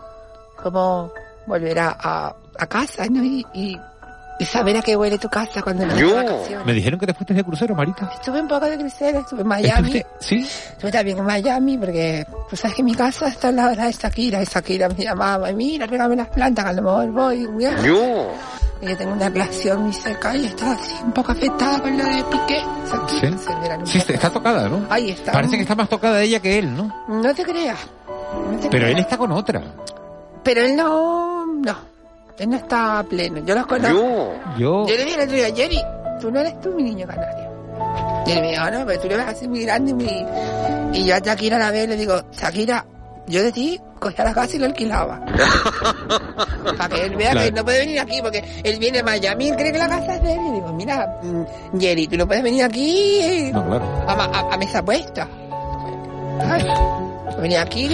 ¿Cómo 0.63 1.13
volver 1.47 1.79
a, 1.81 1.97
a, 2.01 2.35
a 2.59 2.67
casa, 2.67 3.05
no? 3.11 3.23
Y, 3.23 3.45
y, 3.53 3.77
y 4.43 4.45
saber 4.45 4.77
a 4.77 4.83
qué 4.83 4.97
huele 4.97 5.19
tu 5.19 5.29
casa 5.29 5.63
cuando 5.63 5.87
Yo. 5.97 6.23
Me 6.65 6.73
dijeron 6.73 6.99
que 6.99 7.07
te 7.07 7.15
fuiste 7.15 7.33
de 7.35 7.45
crucero, 7.45 7.75
Marita. 7.75 8.11
Estuve 8.15 8.41
un 8.41 8.49
poco 8.49 8.67
de 8.67 8.77
crucero, 8.79 9.21
estuve 9.21 9.43
en 9.43 9.47
Miami. 9.49 9.97
¿Estuviste? 9.99 10.07
¿Sí? 10.19 10.47
Estuve 10.73 10.91
también 10.93 11.19
en 11.19 11.25
Miami 11.25 11.79
porque, 11.79 12.27
pues 12.49 12.61
sabes 12.61 12.77
que 12.77 12.83
mi 12.83 12.95
casa 12.95 13.29
está 13.29 13.49
al 13.49 13.57
lado 13.57 13.71
de 13.71 13.77
la 13.77 13.87
de 13.87 13.93
Shakira 13.93 14.43
y 14.43 14.45
Shakira 14.45 14.89
me 14.89 15.05
llamaba 15.05 15.51
y 15.51 15.55
mira, 15.55 15.87
regame 15.87 16.17
las 16.17 16.29
plantas, 16.29 16.65
que 16.65 16.71
a 16.71 16.73
lo 16.75 16.83
mejor 16.83 17.11
voy 17.13 17.45
un 17.47 17.57
viaje. 17.59 17.87
Yo. 17.87 18.33
Y 18.81 18.87
yo 18.89 18.97
tengo 18.97 19.13
una 19.13 19.29
relación 19.29 19.83
muy 19.83 19.93
cerca 19.93 20.35
y 20.37 20.47
estaba 20.47 20.73
así 20.73 20.95
un 21.05 21.13
poco 21.13 21.31
afectada 21.33 21.81
con 21.81 21.97
lo 21.97 22.05
de 22.05 22.25
Piqué. 22.25 22.63
Shakira, 22.91 23.87
Sí. 23.87 24.01
se 24.01 24.15
está 24.15 24.31
tocada, 24.31 24.69
¿no? 24.69 24.87
Ahí 24.91 25.11
está. 25.11 25.31
Parece 25.33 25.57
que 25.57 25.63
está 25.63 25.75
más 25.77 25.89
tocada 25.89 26.21
ella 26.21 26.41
que 26.41 26.59
él, 26.59 26.75
¿no? 26.77 27.05
No 27.09 27.33
te 27.35 27.45
creas. 27.45 27.79
no 28.51 28.59
te 28.59 28.69
Pero 28.69 28.83
creas. 28.85 28.91
él 28.91 28.99
está 28.99 29.17
con 29.17 29.31
otra. 29.33 29.63
Pero 30.43 30.63
él 30.63 30.75
no, 30.75 31.47
no. 31.47 31.92
Él 32.43 32.51
no 32.51 32.57
está 32.57 33.05
pleno. 33.09 33.39
Yo 33.45 33.55
los 33.55 33.67
conozco. 33.67 33.95
Yo. 33.97 34.33
Yo. 34.59 34.87
Yo 34.89 34.97
le 34.97 35.05
dije 35.05 35.17
el 35.17 35.23
otro 35.23 35.37
día, 35.37 35.55
Jerry, 35.55 35.81
tú 36.21 36.31
no 36.33 36.41
eres 36.41 36.61
tú 36.61 36.71
mi 36.75 36.83
niño 36.83 37.07
canario. 37.07 37.53
Y 38.27 38.33
él 38.33 38.41
me 38.41 38.51
dijo, 38.51 38.71
no, 38.71 38.85
pero 38.85 39.01
tú 39.01 39.09
lo 39.09 39.17
ves 39.17 39.27
así 39.29 39.47
muy 39.49 39.61
grande 39.65 39.93
y 39.93 39.95
muy... 39.95 40.27
Y 40.93 41.05
yo 41.05 41.15
a 41.15 41.19
Shakira 41.21 41.57
la 41.59 41.71
veo 41.71 41.85
y 41.85 41.87
le 41.87 41.97
digo, 41.97 42.21
Shakira, 42.33 42.85
yo 43.29 43.43
de 43.45 43.53
ti 43.53 43.81
cogía 44.01 44.25
la 44.25 44.35
casa 44.35 44.57
y 44.57 44.59
lo 44.59 44.67
alquilaba. 44.67 45.21
Para 46.77 46.89
que 46.95 47.05
él 47.07 47.15
vea 47.17 47.31
Claro. 47.31 47.47
que 47.47 47.53
no 47.53 47.65
puede 47.65 47.79
venir 47.81 48.01
aquí, 48.01 48.21
porque 48.21 48.45
él 48.65 48.79
viene 48.79 48.99
a 48.99 49.05
Miami 49.05 49.49
y 49.49 49.53
cree 49.53 49.73
que 49.73 49.79
la 49.79 49.89
casa 49.89 50.17
es 50.17 50.23
de 50.23 50.33
él. 50.35 50.41
Y 50.49 50.51
digo, 50.53 50.73
mira, 50.73 51.21
mm, 51.23 51.79
Jerry, 51.81 52.09
tú 52.09 52.17
no 52.17 52.27
puedes 52.27 52.43
venir 52.43 52.65
aquí 52.65 53.19
eh, 53.21 53.51
No, 53.53 53.65
claro. 53.67 53.85
a, 54.09 54.13
a- 54.13 54.55
a 54.55 54.57
mesa 54.59 54.85
puesta. 54.85 55.29
Ay, 56.45 56.67
venir 57.41 57.59
aquí, 57.59 57.89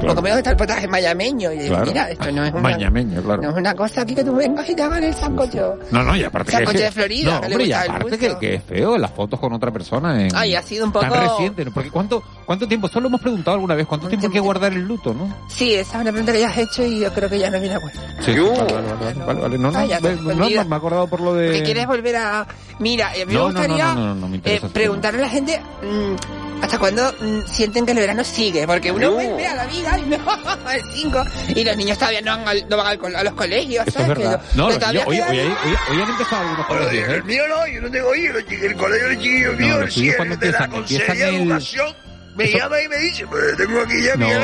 porque 0.00 0.22
me 0.22 0.32
gusta 0.34 0.50
el 0.50 0.56
potaje 0.56 0.86
mayameño. 0.88 1.52
Y 1.52 1.66
Claro. 1.68 1.86
mira, 1.86 2.10
esto 2.10 2.30
no 2.32 2.44
es 2.44 2.52
una... 2.52 2.60
Mañameño, 2.60 3.22
claro. 3.22 3.42
No 3.42 3.50
es 3.50 3.56
una 3.56 3.74
cosa 3.74 4.02
aquí 4.02 4.14
que 4.14 4.24
tú 4.24 4.34
vengas 4.34 4.68
y 4.68 4.74
te 4.74 4.82
hagan 4.82 5.02
el 5.04 5.14
sancocho. 5.14 5.78
No, 5.90 6.02
no, 6.02 6.16
y 6.16 6.24
aparte 6.24 6.50
que, 6.50 6.56
Sancocho 6.58 6.78
es 6.78 6.84
de 6.84 6.90
Florida, 6.92 7.34
no, 7.34 7.40
que 7.40 7.48
le 7.48 7.54
hombre, 7.54 7.66
y 7.66 7.72
el 7.72 7.90
aparte 7.90 8.18
que, 8.18 8.38
que 8.38 8.54
es 8.54 8.62
feo 8.62 8.96
las 8.98 9.10
fotos 9.10 9.40
con 9.40 9.52
otra 9.52 9.70
persona 9.70 10.22
en 10.22 10.34
Ay, 10.34 10.54
ha 10.54 10.62
sido 10.62 10.86
un 10.86 10.92
tan 10.92 11.08
poco- 11.08 11.20
reciente, 11.20 11.64
¿no? 11.64 11.72
Porque 11.72 11.90
cuánto 11.90 12.22
cuánto 12.46 12.66
tiempo, 12.68 12.88
solo 12.88 13.08
hemos 13.08 13.20
preguntado 13.20 13.54
alguna 13.56 13.74
vez, 13.74 13.86
¿cuánto 13.86 14.08
tiempo 14.08 14.26
hay 14.26 14.32
que 14.32 14.40
guardar 14.40 14.72
el 14.72 14.82
luto, 14.86 15.12
no? 15.14 15.34
Sí, 15.48 15.74
esa 15.74 15.96
es 15.96 16.02
una 16.02 16.10
pregunta 16.12 16.32
que 16.32 16.40
ya 16.40 16.48
has 16.48 16.58
hecho 16.58 16.84
y 16.84 17.00
yo 17.00 17.12
creo 17.12 17.28
que 17.28 17.38
ya 17.38 17.50
no 17.50 17.60
viene 17.60 17.74
a 17.76 17.80
cuenta. 17.80 18.00
Sí, 18.22 18.32
vale, 18.38 18.72
vale, 18.72 18.72
vale, 18.72 19.14
vale, 19.24 19.40
vale, 19.40 19.58
no, 19.58 19.70
no, 19.70 19.78
Ay, 19.78 19.88
no, 20.00 20.34
no, 20.34 20.46
me 20.48 20.74
he 20.74 20.78
acordado 20.78 21.06
por 21.08 21.20
lo 21.20 21.34
de 21.34 21.46
Porque 21.48 21.62
quieres 21.62 21.86
volver 21.86 22.16
a... 22.16 22.46
Mira, 22.78 23.14
eh, 23.16 23.22
a 23.22 23.26
mí 23.26 23.34
No, 23.34 23.48
me 23.48 23.52
no, 23.54 23.60
no, 23.60 23.66
gustaría 23.68 23.94
no, 23.94 24.06
no, 24.06 24.14
no 24.14 24.28
me 24.28 24.40
eh, 24.44 24.60
preguntarle 24.72 25.18
a 25.18 25.22
la 25.22 25.28
gente 25.28 25.60
mm, 25.82 26.14
hasta 26.62 26.78
cuándo 26.78 27.12
mm, 27.20 27.40
sienten 27.46 27.84
que 27.86 27.92
el 27.92 27.98
verano 27.98 28.24
sigue. 28.24 28.66
Porque 28.66 28.90
uno 28.92 29.08
No. 29.08 29.12
vuelve 29.14 29.46
a 29.46 29.54
la 29.54 29.66
vida 29.66 29.98
y 29.98 30.02
no, 30.02 30.18
al 30.66 30.80
5 30.94 31.24
y 31.54 31.64
los 31.64 31.76
niños 31.76 31.98
todavía 31.98 32.20
no, 32.22 32.32
van 32.38 32.48
al- 32.48 32.68
no 32.68 32.76
van 32.76 33.16
a 33.16 33.22
los 33.24 33.32
colegios, 33.34 33.86
es 33.86 33.94
¿sabes? 33.94 34.08
verdad. 34.08 34.40
Que- 34.40 34.56
No, 34.56 34.70
los 34.70 34.78
niños- 34.78 35.04
oye, 35.06 35.22
oye, 35.22 35.42
hoy 35.90 36.02
han 36.02 36.10
empezado 36.10 36.42
algunos 36.42 36.68
Bueno, 36.68 36.84
colegios, 36.84 37.08
¿eh? 37.10 37.14
el 37.14 37.24
mío 37.24 37.42
no, 37.48 37.66
yo 37.66 37.80
no 37.82 37.90
tengo 37.90 38.14
hijos, 38.14 38.36
el 38.50 38.74
colegio 38.76 39.08
de 39.08 39.14
los 39.14 39.22
chiquillos 39.22 39.52
No, 39.52 39.58
míos, 39.66 39.80
los 39.80 39.96
el 39.96 40.16
cuando 40.16 40.36
de 40.36 40.52
la 40.52 40.58
empiezan, 40.58 40.64
empiezan 40.64 40.70
Consejería 40.70 41.26
de 41.26 41.36
el- 41.36 41.42
Educación, 41.42 41.94
me 42.38 42.44
Eso- 42.44 42.58
llama 42.58 42.80
y 42.80 42.88
me 42.88 42.96
dice, 42.98 43.26
pues 43.26 43.56
tengo 43.56 43.80
aquí 43.80 44.02
ya, 44.02 44.14
No. 44.16 44.26
Miguel. 44.26 44.42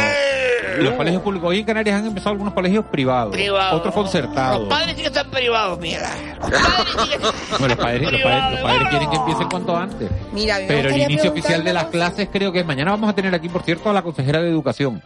Los 0.85 0.95
colegios 0.95 1.23
públicos, 1.23 1.49
hoy 1.51 1.61
en 1.61 1.65
Canarias 1.67 2.01
han 2.01 2.07
empezado 2.07 2.31
algunos 2.33 2.53
colegios 2.53 2.85
privados, 2.87 3.33
Privado. 3.33 3.77
otros 3.77 3.95
concertados. 3.95 4.61
Los 4.63 4.69
padres 4.69 4.97
sí 4.97 5.03
que 5.03 5.07
están 5.07 5.31
privados, 5.31 5.79
mira. 5.79 6.11
Los 6.41 6.51
padres 6.51 6.87
sí 6.99 7.09
que 7.11 7.19
Bueno, 7.59 7.69
los 7.69 7.77
padres, 7.77 8.03
los 8.13 8.21
padres, 8.23 8.51
los 8.53 8.61
padres 8.61 8.89
quieren 8.89 9.11
que 9.11 9.17
empiecen 9.17 9.49
cuanto 9.49 9.77
antes. 9.77 10.11
Mira, 10.33 10.59
Pero 10.67 10.89
el 10.91 11.01
inicio 11.03 11.31
oficial 11.31 11.63
de 11.63 11.73
las 11.73 11.85
clases 11.87 12.29
creo 12.33 12.51
que 12.51 12.61
es 12.61 12.67
mañana. 12.67 12.91
Vamos 12.91 13.09
a 13.09 13.15
tener 13.15 13.33
aquí, 13.35 13.49
por 13.49 13.63
cierto, 13.63 13.89
a 13.89 13.93
la 13.93 14.03
consejera 14.03 14.43
de 14.43 14.49
Educación. 14.51 15.01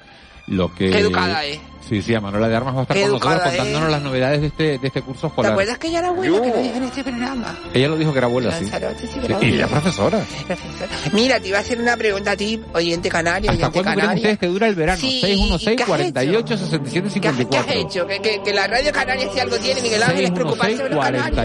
Lo 0.46 0.74
que... 0.74 0.88
Qué 0.90 0.98
educada 1.00 1.44
es. 1.44 1.60
Sí, 1.86 2.02
sí, 2.02 2.14
a 2.14 2.20
Manuela 2.20 2.48
de 2.48 2.56
Armas 2.56 2.74
va 2.74 2.80
a 2.80 2.82
estar 2.82 2.96
Qué 2.96 3.02
con 3.04 3.12
nosotros 3.12 3.40
contándonos 3.42 3.84
es. 3.84 3.90
las 3.92 4.02
novedades 4.02 4.40
de 4.42 4.46
este, 4.48 4.78
de 4.78 4.86
este 4.88 5.00
curso 5.02 5.22
¿Te 5.22 5.26
escolar. 5.28 5.52
acuerdas 5.52 5.78
que 5.78 5.88
ella 5.88 5.98
era 6.00 6.08
abuela 6.08 6.36
Yo. 6.36 6.42
que 6.42 6.48
lo 6.50 6.56
dije 6.58 6.76
en 6.76 6.82
este 6.84 7.02
programa? 7.04 7.58
Ella 7.72 7.88
lo 7.88 7.96
dijo 7.96 8.12
que 8.12 8.18
era 8.18 8.26
abuela, 8.26 8.52
sí. 8.52 8.64
Lanzarote, 8.64 9.06
sí 9.06 9.20
que 9.20 9.26
Sí, 9.28 9.34
Y 9.40 9.54
ella 9.54 9.66
profesora. 9.68 10.18
Profesor. 10.46 10.88
Mira, 11.12 11.40
te 11.40 11.48
iba 11.48 11.58
a 11.58 11.60
hacer 11.62 11.80
una 11.80 11.96
pregunta 11.96 12.32
a 12.32 12.36
ti, 12.36 12.60
oyente 12.74 13.08
canario, 13.08 13.50
¿Hasta 13.50 13.68
oyente 13.68 13.72
cuándo 13.82 13.90
creen 13.92 14.00
canaria. 14.06 14.16
ustedes 14.20 14.38
que 14.38 14.46
dura 14.48 14.68
el 14.68 14.74
verano? 14.74 15.00
Sí, 15.00 15.20
616 15.20 15.72
¿y 15.72 15.76
qué 15.76 15.82
has 15.82 15.88
48 15.88 16.38
hecho? 16.54 16.58
67 16.58 16.90
¿Qué 16.90 17.08
has, 17.08 17.12
qué 17.12 17.28
has 17.28 17.36
54. 17.66 17.72
hecho? 17.80 18.06
Que, 18.06 18.20
que, 18.20 18.42
que 18.42 18.52
la 18.54 18.66
radio 18.66 18.92
canaria 18.92 19.28
si 19.32 19.40
algo 19.40 19.56
tiene, 19.58 19.80
Miguel 19.80 20.02
Ángel, 20.02 20.24
es 20.26 20.30
preocuparse 20.32 20.76
616 20.76 20.90
de 20.90 20.94
los 20.94 21.04
canarios. 21.04 21.36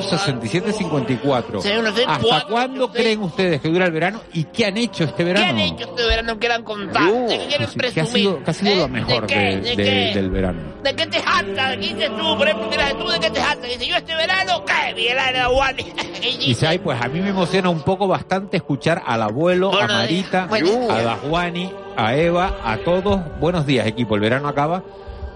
48 0.00 0.02
67 0.02 0.72
54. 0.72 1.60
616 1.62 2.06
¿Hasta 2.08 2.46
cuándo 2.48 2.90
creen 2.90 3.20
ustedes 3.22 3.60
que 3.60 3.68
dura 3.68 3.84
el 3.86 3.92
verano 3.92 4.22
y 4.32 4.44
qué 4.44 4.64
han 4.66 4.76
hecho 4.78 5.04
este 5.04 5.16
¿Qué 5.16 5.24
verano? 5.24 5.46
han 5.48 5.58
hecho 5.58 5.84
este 5.84 6.06
verano? 6.06 6.38
¿Quieran 6.38 6.62
contar? 6.64 7.02
Yo. 7.06 7.26
¿De 7.28 7.38
qué 7.38 7.46
quieren 7.48 7.68
Sí, 7.68 7.78
¿Qué 7.78 7.86
ha 8.00 8.04
presumir? 8.04 8.10
sido, 8.22 8.42
qué 8.44 8.50
ha 8.50 8.54
sido 8.54 8.72
¿Eh? 8.72 8.76
lo 8.76 8.88
mejor 8.88 9.26
¿De 9.26 9.26
qué? 9.26 9.60
De- 9.84 9.90
¿De 9.90 9.96
de- 9.96 10.12
qué? 10.12 10.18
del 10.20 10.30
verano? 10.30 10.60
¿De 10.82 10.94
qué 10.96 11.06
te 11.06 11.20
jactas? 11.20 11.78
Dices 11.78 12.08
tú, 12.16 12.36
por 12.38 12.48
ejemplo, 12.48 12.70
dirás 12.70 12.96
tú, 12.98 13.08
¿de 13.08 13.20
qué 13.20 13.30
te 13.30 13.40
jactas? 13.40 13.62
Dice, 13.68 13.86
yo 13.86 13.96
este 13.96 14.14
verano, 14.14 14.64
¿qué? 14.64 14.94
Miguel 14.94 15.18
Ángel 15.18 15.36
Aguani. 15.42 15.84
Y 16.22 16.54
si 16.54 16.66
hay, 16.66 16.78
pues 16.78 17.00
a 17.00 17.08
mí 17.08 17.20
me 17.20 17.30
emociona 17.30 17.70
un 17.70 17.80
poco 17.80 18.06
bastante 18.06 18.58
escuchar 18.58 19.02
al 19.06 19.22
abuelo, 19.22 19.72
a 19.78 19.86
Marita, 19.86 20.46
días. 20.48 20.90
A. 20.90 21.02
Dajuani, 21.02 21.72
a 21.96 22.14
Eva, 22.14 22.56
a 22.62 22.76
todos. 22.78 23.20
Buenos 23.40 23.64
días, 23.64 23.86
equipo. 23.86 24.14
El 24.16 24.20
verano 24.20 24.46
acaba 24.48 24.82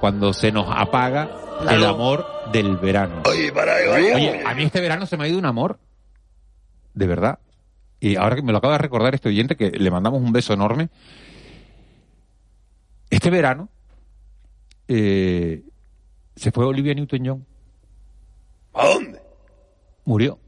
cuando 0.00 0.32
se 0.34 0.52
nos 0.52 0.66
apaga 0.68 1.30
el 1.70 1.84
amor 1.84 2.26
del 2.52 2.76
verano. 2.76 3.22
Oye, 3.26 3.50
para 3.50 3.76
ahí, 3.76 3.86
vaya. 3.88 4.14
Oye, 4.16 4.42
a 4.44 4.54
mí 4.54 4.64
este 4.64 4.80
verano 4.82 5.06
se 5.06 5.16
me 5.16 5.24
ha 5.24 5.28
ido 5.28 5.38
un 5.38 5.46
amor. 5.46 5.78
De 6.92 7.06
verdad. 7.06 7.38
Y 7.98 8.16
ahora 8.16 8.36
que 8.36 8.42
me 8.42 8.52
lo 8.52 8.58
acaba 8.58 8.74
de 8.74 8.78
recordar 8.80 9.14
este 9.14 9.30
oyente, 9.30 9.56
que 9.56 9.70
le 9.70 9.90
mandamos 9.90 10.20
un 10.20 10.32
beso 10.32 10.52
enorme. 10.52 10.90
Este 13.10 13.30
verano 13.30 13.68
eh, 14.88 15.62
se 16.36 16.50
fue 16.50 16.64
Olivia 16.66 16.94
Newton-John. 16.94 17.44
¿A 18.74 18.86
dónde? 18.88 19.20
Murió. 20.04 20.38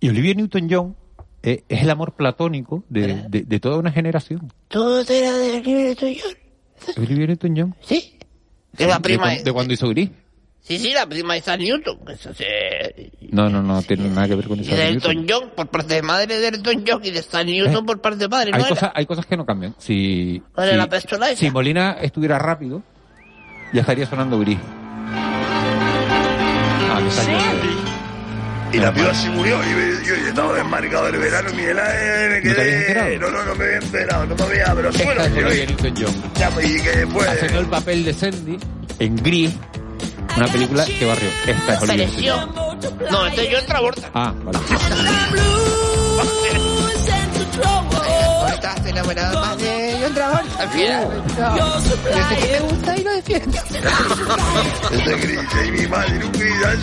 Y 0.00 0.08
Olivia 0.08 0.34
Newton-John 0.34 0.96
eh, 1.42 1.64
es 1.68 1.82
el 1.82 1.90
amor 1.90 2.12
platónico 2.14 2.84
de, 2.88 3.24
de- 3.28 3.42
de 3.42 3.60
toda 3.60 3.78
una 3.78 3.92
generación. 3.92 4.52
¿Todo 4.68 5.00
era 5.02 5.36
de 5.36 5.60
nivel 5.60 5.96
tuyo? 5.96 6.24
Olivia 6.96 7.26
Newton-John. 7.26 7.74
Sí. 7.82 8.18
Es 8.78 8.86
la 8.88 8.94
De, 8.96 9.00
prima 9.00 9.30
de... 9.30 9.42
de 9.42 9.52
cuando 9.52 9.74
hizo 9.74 9.88
Gris. 9.88 10.10
Sí, 10.62 10.78
sí, 10.78 10.92
la 10.92 11.06
prima 11.06 11.32
de 11.34 11.38
Isaac 11.40 11.58
Newton. 11.60 11.98
Eso 12.08 12.34
se... 12.34 13.10
No, 13.32 13.48
no, 13.48 13.62
no 13.62 13.82
tiene 13.82 14.08
nada 14.10 14.28
que 14.28 14.34
ver 14.36 14.46
con 14.46 14.58
Y 14.58 14.62
eso. 14.62 14.76
de 14.76 14.88
Elton 14.88 15.26
John 15.28 15.50
por 15.56 15.68
parte 15.68 15.94
de 15.94 16.02
madre 16.02 16.38
de 16.38 16.48
Elton 16.48 16.84
John 16.86 17.00
y 17.04 17.10
de 17.10 17.18
Stan 17.20 17.46
Newton 17.46 17.86
por 17.86 18.00
parte 18.00 18.18
de 18.18 18.28
padre. 18.28 18.50
Eh, 18.50 18.54
Hay, 18.54 18.62
¿no 18.62 18.68
cosas, 18.68 18.90
hay 18.94 19.06
cosas 19.06 19.24
que 19.26 19.36
no 19.38 19.46
cambian. 19.46 19.74
Si, 19.78 20.42
si 21.36 21.50
Molina 21.50 21.92
estuviera 22.02 22.38
rápido, 22.38 22.82
ya 23.72 23.80
estaría 23.80 24.06
sonando 24.06 24.38
Gris. 24.38 24.58
Ah, 26.92 27.00
que 27.02 27.10
salió. 27.10 27.38
Y 28.72 28.76
la 28.78 28.92
piba 28.94 29.12
se 29.12 29.28
murió 29.30 29.58
y 29.64 30.06
yo, 30.06 30.14
yo 30.14 30.28
estaba 30.28 30.52
desmarcado 30.54 31.06
del 31.06 31.18
verano, 31.20 31.50
Miguel 31.56 31.76
Ángel, 31.78 32.30
me 32.30 32.36
¿No 32.50 32.54
te 32.54 32.60
habías 32.60 32.74
quedé... 32.84 32.86
enterado? 32.86 33.18
No, 33.18 33.30
no, 33.30 33.44
no 33.46 33.54
me 33.56 33.64
había 33.64 33.76
enterado, 33.78 34.26
no 34.26 34.34
me 34.36 34.42
había... 34.44 34.74
Pero 34.74 34.90
ya, 36.34 36.50
pues, 36.50 36.70
y 36.70 36.80
que 36.80 36.90
después... 36.90 37.28
Haciendo 37.28 37.58
el 37.60 37.66
papel 37.66 38.04
de 38.04 38.12
Sandy 38.14 38.58
en 39.00 39.16
Gris, 39.16 39.50
una 40.36 40.46
película 40.46 40.84
que 40.84 41.04
barrió. 41.04 41.28
Esta 41.48 41.74
es 41.74 41.82
Olivia 41.82 42.06
Apareció. 42.06 42.36
Newton-John. 42.46 43.10
No, 43.10 43.26
este 43.26 43.42
es 43.48 43.54
John 43.56 43.66
Travolta. 43.66 44.10
Ah, 44.14 44.34
vale. 44.44 44.58
Ahora 47.64 48.54
estás 48.54 48.86
enamorado 48.86 49.40
más 49.40 49.58
de 49.58 49.79
Al 50.18 50.68
final. 50.70 51.24
Sé 52.28 52.36
que 52.36 52.46
te 52.46 52.60
gusta 52.60 52.96
y 52.96 53.04
lo 53.04 53.10
y 55.64 55.70
mi 55.70 55.86
madre, 55.86 56.24
un 56.24 56.32
ah, 56.64 56.74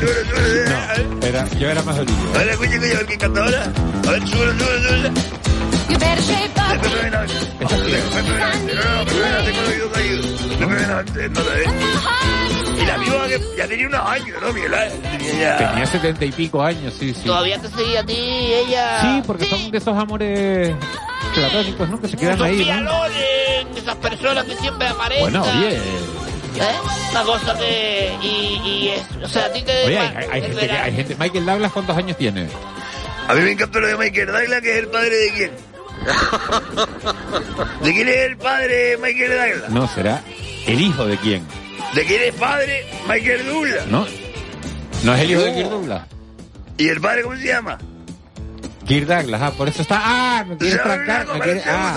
No, 1.20 1.28
era, 1.28 1.48
yo 1.50 1.70
era 1.70 1.84
más 1.84 2.00
Olivia. 2.00 2.24
A 2.34 2.38
ver, 2.38 2.50
escucha, 2.50 2.76
escucha, 2.76 2.94
a 2.94 2.98
ver 2.98 3.06
quién 3.06 3.20
canta 3.20 3.44
ahora. 3.44 3.64
A 4.08 4.12
ver, 4.12 4.22
ves. 11.44 11.68
Y 12.80 12.86
la 12.86 12.98
viva 12.98 13.28
que 13.28 13.42
ya 13.58 13.68
tenía 13.68 13.88
unos 13.88 14.06
años, 14.08 14.38
¿no, 14.42 14.54
Miguel 14.54 14.72
ya... 15.40 15.58
Tenía 15.58 15.86
setenta 15.86 16.26
y 16.26 16.32
pico 16.32 16.64
años, 16.64 16.94
sí, 16.98 17.14
sí. 17.14 17.24
Todavía 17.26 17.60
te 17.60 17.70
seguía 17.70 18.00
a 18.00 18.04
ti, 18.04 18.16
ella. 18.16 19.02
Sí, 19.02 19.24
porque 19.26 19.46
son 19.46 19.70
de 19.72 19.78
esos 19.78 19.98
amores 19.98 20.76
platónicos, 21.40 21.90
¿no? 21.90 22.02
Que 22.02 22.08
se 22.08 22.18
quedan 22.18 22.42
ahí, 22.42 22.58
Sofía 22.58 22.82
¿no? 22.82 22.92
Loren, 22.92 23.78
esas 23.78 23.96
personas 23.96 24.46
que 24.46 24.56
siempre 24.58 24.88
aparecen. 24.88 25.24
Bueno, 25.24 25.44
oye, 25.44 25.78
¿Eh? 26.60 26.76
Una 27.12 27.24
cosa 27.24 27.58
que... 27.58 28.18
Y, 28.22 28.28
y 28.66 28.90
es... 28.90 29.04
O 29.24 29.30
sea, 29.30 29.46
a 29.46 29.52
ti 29.54 29.62
te... 29.62 29.86
Oye, 29.86 30.00
hay, 30.00 30.28
hay 30.32 30.42
gente 30.42 30.68
que, 30.68 30.72
hay 30.72 30.96
gente... 30.96 31.16
Michael 31.20 31.46
Douglas, 31.46 31.72
¿cuántos 31.72 31.98
años 31.98 32.18
tiene? 32.18 32.48
A 33.28 33.34
mí 33.36 33.42
me 33.42 33.52
encanta 33.52 33.80
lo 33.80 33.88
de 33.88 33.98
Michael 33.98 34.28
Douglas, 34.28 34.62
que 34.62 34.72
es 34.72 34.78
el 34.78 34.88
padre 34.88 35.16
de 35.16 35.32
quién. 35.34 35.52
¿De 37.84 37.94
quién 37.94 38.08
es 38.08 38.18
el 38.18 38.38
padre 38.38 38.76
de 38.76 38.98
Michael 38.98 39.30
Douglas? 39.30 39.70
No, 39.70 39.88
será 39.88 40.24
el 40.66 40.82
hijo 40.82 41.06
de 41.06 41.18
quién. 41.18 41.46
¿De 41.94 42.06
quién 42.06 42.24
es 42.24 42.34
padre? 42.36 42.86
Michael 43.08 43.46
Douglas. 43.46 43.88
¿No? 43.88 44.08
¿No 45.04 45.14
es 45.14 45.22
el 45.22 45.32
hijo 45.32 45.42
de 45.42 45.54
Kirk 45.54 45.70
Douglas? 45.70 46.08
¿Y 46.78 46.88
el 46.90 47.02
padre 47.02 47.24
cómo 47.24 47.36
se 47.36 47.48
llama? 47.48 47.78
Kirk 48.88 49.06
Douglas, 49.08 49.42
ah, 49.42 49.52
por 49.52 49.68
eso 49.68 49.82
está... 49.82 50.00
Ah, 50.02 50.46
me 50.48 50.56
quiere 50.58 50.78
Ya, 50.78 50.84
trancar, 50.84 51.28
me 51.28 51.34
quiere... 51.40 51.60
parece 51.62 51.70
Ah, 51.70 51.96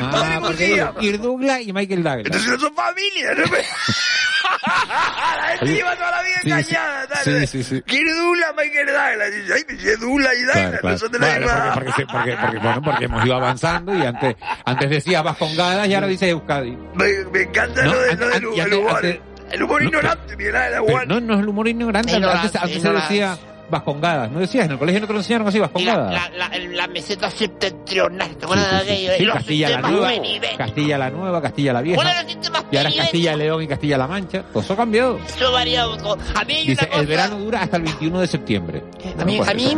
ah 0.00 0.38
porque 0.42 0.56
se. 0.76 1.00
Kirk 1.00 1.20
Douglas 1.20 1.60
y 1.62 1.72
Michael 1.72 2.02
Douglas. 2.02 2.26
Entonces 2.26 2.50
no 2.50 2.58
son 2.58 2.74
familia, 2.74 3.34
¿no? 3.36 3.44
La 4.66 5.48
gente 5.58 5.74
lleva 5.74 5.94
toda 5.96 6.10
la 6.10 6.22
vida 6.22 6.34
sí, 6.36 6.40
sí, 6.42 6.48
engañada. 6.50 7.06
tal. 7.08 7.24
sí, 7.24 7.46
sí, 7.46 7.62
sí. 7.64 7.82
¿Quién 7.86 8.08
es 8.08 8.16
Douglas? 8.16 8.54
Michael 8.56 8.86
Douglas. 8.86 9.30
Dice, 9.32 9.52
Ay, 9.54 9.64
me 9.68 9.74
dice 9.74 9.96
Douglas 9.96 10.32
y 10.34 10.42
Douglas. 10.42 10.54
Claro, 10.56 10.78
claro. 10.80 10.88
No 10.92 10.98
son 10.98 11.12
de 11.12 11.18
la 11.18 11.26
Vale, 11.26 11.40
misma... 11.40 11.70
porque, 11.74 11.90
porque, 11.90 12.06
porque, 12.06 12.36
porque, 12.40 12.58
bueno, 12.58 12.82
porque 12.82 13.04
hemos 13.04 13.24
ido 13.24 13.36
avanzando 13.36 13.94
y 13.94 14.02
antes, 14.02 14.36
antes 14.64 14.90
decía 14.90 15.22
Vascongadas 15.22 15.88
y 15.88 15.94
ahora 15.94 16.06
dice 16.08 16.28
Euskadi. 16.30 16.76
Me, 16.94 17.06
me 17.32 17.42
encanta 17.42 17.82
No, 17.84 17.92
lo, 17.94 18.00
de, 18.02 18.16
del 18.16 18.44
y 18.44 18.60
el 18.60 18.60
antes- 18.60 18.78
humor. 18.78 18.96
antes- 18.96 19.20
el 19.52 19.62
humor 19.62 19.80
no, 19.82 19.88
ignorante, 19.88 20.36
mira, 20.36 20.58
la 20.70 20.80
Pero 20.80 20.82
guan. 20.92 21.08
no, 21.08 21.20
no 21.20 21.34
es 21.34 21.40
el 21.40 21.48
humor 21.48 21.68
ignorante. 21.68 21.98
Antes, 21.98 22.14
Ignorante, 22.16 22.58
antes 22.58 22.72
se 22.72 22.78
ignorante. 22.78 23.14
decía 23.14 23.38
Vascongadas. 23.70 24.30
¿No 24.30 24.40
decías? 24.40 24.66
En 24.66 24.72
el 24.72 24.78
colegio 24.78 25.00
no 25.00 25.06
te 25.06 25.12
lo 25.12 25.18
enseñaron 25.20 25.48
así, 25.48 25.58
La, 25.58 25.64
Vascongadas. 25.66 26.12
la, 26.12 26.48
la, 26.48 26.58
la 26.58 26.86
meseta 26.88 27.30
septentrional, 27.30 28.36
¿te 28.36 28.44
acuerdas 28.44 28.86
de 28.86 28.96
sí, 28.96 28.96
sí. 29.02 29.08
aquello? 29.08 29.32
Sí, 29.32 29.38
Castilla 29.38 29.68
la 29.80 29.90
Nueva. 29.90 30.10
Castilla 30.56 30.98
la 30.98 31.10
Nueva, 31.10 31.42
Castilla 31.42 31.72
la 31.72 31.78
¿Cuáles 31.82 32.26
Vieja. 32.26 32.64
Y 32.70 32.76
ahora 32.76 32.88
es? 32.90 32.96
Castilla 32.96 33.36
León 33.36 33.62
y 33.62 33.66
Castilla 33.68 33.98
la 33.98 34.06
Mancha. 34.06 34.42
Todo 34.52 34.62
eso 34.62 34.72
ha 34.72 34.76
cambiado. 34.76 35.18
Eso 35.26 35.52
varía. 35.52 35.84
A 35.84 36.44
mí 36.44 36.54
hay 36.54 36.66
Dice, 36.66 36.82
una 36.84 36.88
cosa... 36.88 37.00
el 37.00 37.06
verano 37.06 37.38
dura 37.38 37.62
hasta 37.62 37.76
el 37.76 37.82
21 37.84 38.20
de 38.20 38.26
septiembre. 38.26 38.84
A 39.18 39.24
mí, 39.24 39.36
Bueno, 39.36 39.42
a 39.42 39.46
pues 39.46 39.56
mí. 39.56 39.74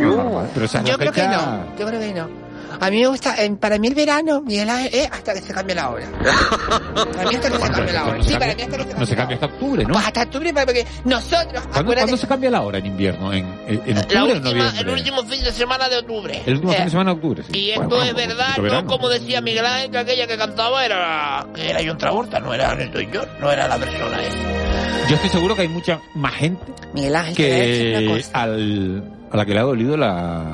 Pero 0.55 0.67
esa 0.67 0.79
es 0.79 0.85
la 0.85 0.91
yo 0.91 0.99
creo 0.99 1.13
que 1.13 1.23
no, 1.23 1.77
yo 1.79 1.87
creo 1.87 2.01
que 2.01 2.15
no. 2.15 2.48
A 2.81 2.91
mí 2.91 3.01
me 3.01 3.07
gusta, 3.09 3.43
en- 3.43 3.57
para 3.57 3.79
mí 3.79 3.89
el 3.89 3.95
verano, 3.95 4.41
Miguel 4.43 4.69
Ángel, 4.71 4.91
es 4.95 5.11
hasta 5.11 5.35
que 5.35 5.41
se 5.43 5.53
cambie 5.53 5.75
la 5.75 5.91
hora. 5.91 6.07
Para 6.95 7.29
mí 7.29 7.35
hasta 7.35 7.51
que 7.51 7.59
se 7.59 7.71
cambie 7.71 7.93
la 7.93 8.05
hora. 8.05 8.17
No 8.19 8.23
se 8.25 8.29
Sí, 8.31 8.35
para 8.35 8.47
cambia- 8.47 8.57
mí 8.57 8.63
hasta 8.63 8.77
que 8.77 8.83
se 8.83 8.89
No 8.89 8.95
cambie 8.95 9.07
se 9.07 9.13
la 9.15 9.17
cambia 9.19 9.35
hasta 9.37 9.47
octubre, 9.47 9.83
¿no? 9.85 9.93
Pues 9.95 10.07
hasta 10.07 10.23
octubre, 10.23 10.53
porque 10.55 10.87
nosotros, 11.05 11.63
¿Cuándo, 11.73 11.95
cuándo 11.95 12.17
se 12.17 12.27
cambia 12.27 12.51
la 12.51 12.61
hora 12.63 12.79
en 12.79 12.87
invierno? 12.87 13.33
¿En, 13.33 13.47
en, 13.67 13.83
en 13.87 13.95
la 13.95 14.01
octubre 14.03 14.33
o 14.33 14.37
en 14.37 14.43
noviembre? 14.43 14.81
el 14.81 14.89
último 14.91 15.23
fin 15.25 15.45
de 15.45 15.53
semana 15.53 15.89
de 15.89 15.99
octubre. 15.99 16.43
El 16.47 16.55
último 16.55 16.73
Eh, 16.73 16.77
fin 16.77 16.85
de 16.85 16.91
semana 16.91 17.11
de 17.11 17.17
octubre, 17.17 17.43
sí. 17.43 17.59
Y 17.59 17.75
Bueno, 17.77 18.03
esto 18.03 18.03
es 18.21 18.29
verdad, 18.29 18.57
no 18.57 18.63
verano. 18.63 18.89
como 18.89 19.09
decía 19.09 19.41
Miguel 19.41 19.67
Ángel, 19.67 19.91
que 19.91 19.99
aquella 19.99 20.27
que 20.27 20.37
cantaba 20.37 20.85
era, 20.85 21.47
que 21.55 21.71
era 21.71 21.81
John 21.85 21.99
Travolta, 21.99 22.39
no 22.41 22.55
era 22.55 22.73
Elton 22.73 23.09
John, 23.13 23.29
no 23.41 23.51
era 23.51 23.67
la 23.69 23.77
persona 23.79 24.23
esa. 24.23 25.09
Yo 25.09 25.15
estoy 25.17 25.31
seguro 25.31 25.55
que 25.57 25.63
hay 25.63 25.69
mucha 25.69 26.01
más 26.15 26.35
gente 26.35 26.63
Miguel 26.93 27.17
Ángel, 27.17 27.35
que 27.37 28.07
cosa. 28.09 28.43
al, 28.43 29.03
a 29.31 29.37
la 29.37 29.47
que 29.47 29.55
le 29.55 29.61
ha 29.61 29.63
dolido 29.63 29.97
la, 29.97 30.45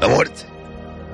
La 0.00 0.08
muerte. 0.08 0.42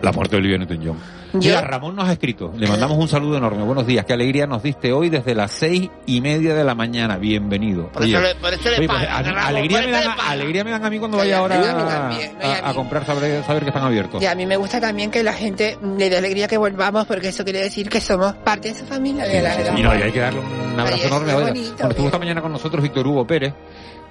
La 0.02 0.12
muerte 0.12 0.36
de 0.36 0.40
Olivia 0.40 0.58
Newton-John. 0.58 0.96
Mira, 1.32 1.60
Ramón 1.60 1.94
nos 1.94 2.08
ha 2.08 2.12
escrito. 2.12 2.52
Le 2.56 2.66
mandamos 2.66 2.98
un 2.98 3.06
saludo 3.06 3.36
enorme. 3.36 3.62
Buenos 3.62 3.86
días. 3.86 4.04
Qué 4.04 4.12
alegría 4.14 4.46
nos 4.48 4.62
diste 4.64 4.92
hoy 4.92 5.10
desde 5.10 5.34
las 5.34 5.52
seis 5.52 5.88
y 6.06 6.20
media 6.20 6.54
de 6.54 6.64
la 6.64 6.74
mañana. 6.74 7.18
Bienvenido. 7.18 7.86
Por 7.92 8.02
eso 8.04 8.20
le, 8.20 8.34
por 8.34 8.52
eso 8.52 8.68
le 8.68 8.78
oye, 8.78 8.86
pues, 8.88 8.98
pagan, 8.98 9.14
a 9.14 9.20
mí- 9.22 9.28
Ramón, 9.28 9.44
alegría, 9.46 9.78
por 9.78 9.86
me 9.86 9.92
dan, 9.92 10.16
le 10.16 10.22
alegría 10.32 10.64
me 10.64 10.70
dan 10.72 10.84
a 10.84 10.90
mí 10.90 10.98
cuando 10.98 11.16
vaya 11.18 11.38
ahora 11.38 11.60
también, 11.88 12.32
no, 12.42 12.68
a 12.68 12.74
comprar, 12.74 13.06
saber, 13.06 13.44
saber 13.44 13.62
que 13.62 13.68
están 13.68 13.84
abiertos. 13.84 14.20
Y 14.20 14.26
a 14.26 14.34
mí 14.34 14.44
me 14.44 14.56
gusta 14.56 14.80
también 14.80 15.10
que 15.12 15.22
la 15.22 15.32
gente 15.34 15.78
le 15.96 16.10
dé 16.10 16.16
alegría 16.18 16.48
que 16.48 16.56
volvamos, 16.56 17.06
porque 17.06 17.28
eso 17.28 17.44
quiere 17.44 17.60
decir 17.60 17.88
que 17.88 18.00
somos 18.00 18.32
parte 18.34 18.68
de 18.68 18.74
esa 18.74 18.86
familia. 18.86 19.24
de 19.24 19.40
la- 19.42 19.56
de 19.56 19.64
la- 19.64 19.78
Y 19.78 19.82
no, 19.82 19.96
y 19.96 20.02
hay 20.02 20.10
que 20.12 20.20
darle 20.20 20.40
un 20.40 20.80
abrazo 20.80 20.96
Ay, 21.02 21.06
enorme. 21.06 21.32
bonito, 21.34 21.74
bueno, 21.76 21.90
estuvo 21.90 22.06
esta 22.06 22.18
mañana 22.18 22.42
con 22.42 22.52
nosotros 22.52 22.82
Víctor 22.82 23.06
Hugo 23.06 23.24
Pérez, 23.26 23.54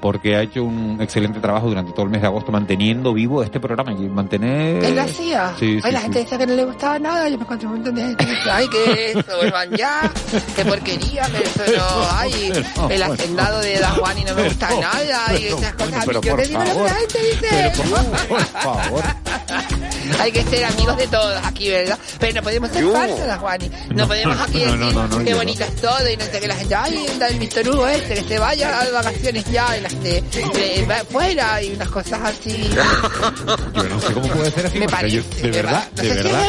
porque 0.01 0.35
ha 0.35 0.41
hecho 0.41 0.63
un 0.63 0.97
excelente 1.01 1.39
trabajo 1.39 1.67
durante 1.67 1.91
todo 1.91 2.03
el 2.05 2.11
mes 2.11 2.21
de 2.21 2.27
agosto 2.27 2.51
manteniendo 2.51 3.13
vivo 3.13 3.43
este 3.43 3.59
programa 3.59 3.91
y 3.93 4.07
mantener... 4.09 4.83
Él 4.83 4.95
lo 4.95 5.01
hacía. 5.01 5.53
Sí, 5.59 5.79
Ay, 5.81 5.81
sí, 5.81 5.91
la 5.91 5.99
sí. 5.99 6.03
gente 6.03 6.19
decía 6.19 6.37
que 6.37 6.47
no 6.47 6.53
le 6.55 6.65
gustaba 6.65 6.99
nada. 6.99 7.27
Yo 7.29 7.37
me 7.37 7.43
encontré 7.43 7.67
un 7.67 7.73
montón 7.75 7.95
de 7.95 8.01
gente 8.01 8.25
que 8.25 8.31
decía, 8.31 8.55
ay, 8.55 8.67
que 8.69 9.11
eso, 9.11 9.37
vuelvan 9.37 9.69
ya, 9.75 10.11
qué 10.55 10.65
porquería, 10.65 11.27
pero 11.31 11.65
eso 11.65 11.77
no, 11.77 12.07
ay, 12.11 12.51
Pero, 12.75 12.89
el 12.89 13.03
hacendado 13.03 13.59
de 13.61 13.79
Dan 13.79 13.95
Juan 13.95 14.17
y 14.17 14.23
no 14.23 14.35
me 14.35 14.43
gusta 14.43 14.67
Pero, 14.69 14.81
nada, 14.81 15.33
y 15.33 15.43
pero, 15.43 15.57
esas 15.57 15.73
cosas. 15.73 16.05
pero, 16.05 16.21
yo 16.21 16.31
por 16.31 16.41
te 16.41 16.47
digo 16.47 16.63
lo 16.63 16.73
que 16.73 16.83
la 16.83 16.93
gente 16.93 17.19
dice. 17.19 17.47
Pero, 17.49 18.27
por 18.27 18.41
favor. 18.41 19.03
Hay 20.19 20.31
que 20.31 20.43
ser 20.43 20.65
amigos 20.65 20.97
de 20.97 21.07
todos 21.07 21.35
aquí, 21.45 21.69
¿verdad? 21.69 21.97
Pero 22.19 22.33
no 22.35 22.41
podemos 22.43 22.69
ser 22.71 22.83
Yo. 22.83 22.93
falsos, 22.93 23.25
Dan 23.25 23.39
Juani. 23.39 23.69
No, 23.89 23.95
No, 23.95 24.07
podemos 24.07 24.39
aquí 24.39 24.63
no, 24.65 24.77
decir 24.77 24.95
no, 24.95 25.17
qué 25.23 25.29
yo 25.31 25.37
bonito 25.37 25.63
es 25.63 25.75
todo 25.75 26.09
y 26.09 26.17
no 26.17 26.25
sé 26.25 26.39
qué 26.39 26.47
la 26.47 26.55
gente, 26.55 26.75
ay, 26.75 27.05
el 27.29 27.39
Víctor 27.39 27.69
Hugo 27.69 27.87
este, 27.87 28.15
que 28.15 28.23
se 28.23 28.39
vaya 28.39 28.81
a 28.81 28.89
vacaciones 28.91 29.45
ya, 29.51 29.77
y 29.77 29.81
la 29.81 29.88
eh, 30.03 30.85
va 30.89 31.03
fuera 31.05 31.61
y 31.63 31.73
unas 31.73 31.89
cosas 31.89 32.19
así. 32.23 32.69
Yo 33.75 33.83
no 33.83 33.99
sé 34.01 34.13
cómo 34.13 34.27
puede 34.29 34.51
ser 34.51 34.65
así. 34.67 34.79
Me 34.79 34.87
porque 34.87 35.09
yo- 35.11 35.21
parece, 35.23 35.41
de 35.41 35.51
verdad, 35.51 35.91
de 35.91 36.09
verdad. 36.09 36.41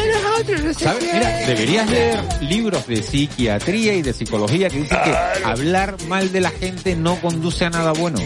Mira, 1.13 1.29
deberías 1.47 1.89
leer 1.89 2.19
libros 2.41 2.87
de 2.87 3.01
psiquiatría 3.03 3.93
y 3.93 4.01
de 4.01 4.13
psicología 4.13 4.69
que 4.69 4.77
dicen 4.81 4.99
que 5.03 5.15
hablar 5.43 5.95
mal 6.07 6.31
de 6.31 6.41
la 6.41 6.49
gente 6.51 6.95
no 6.95 7.19
conduce 7.21 7.65
a 7.65 7.69
nada 7.69 7.91
bueno. 7.93 8.19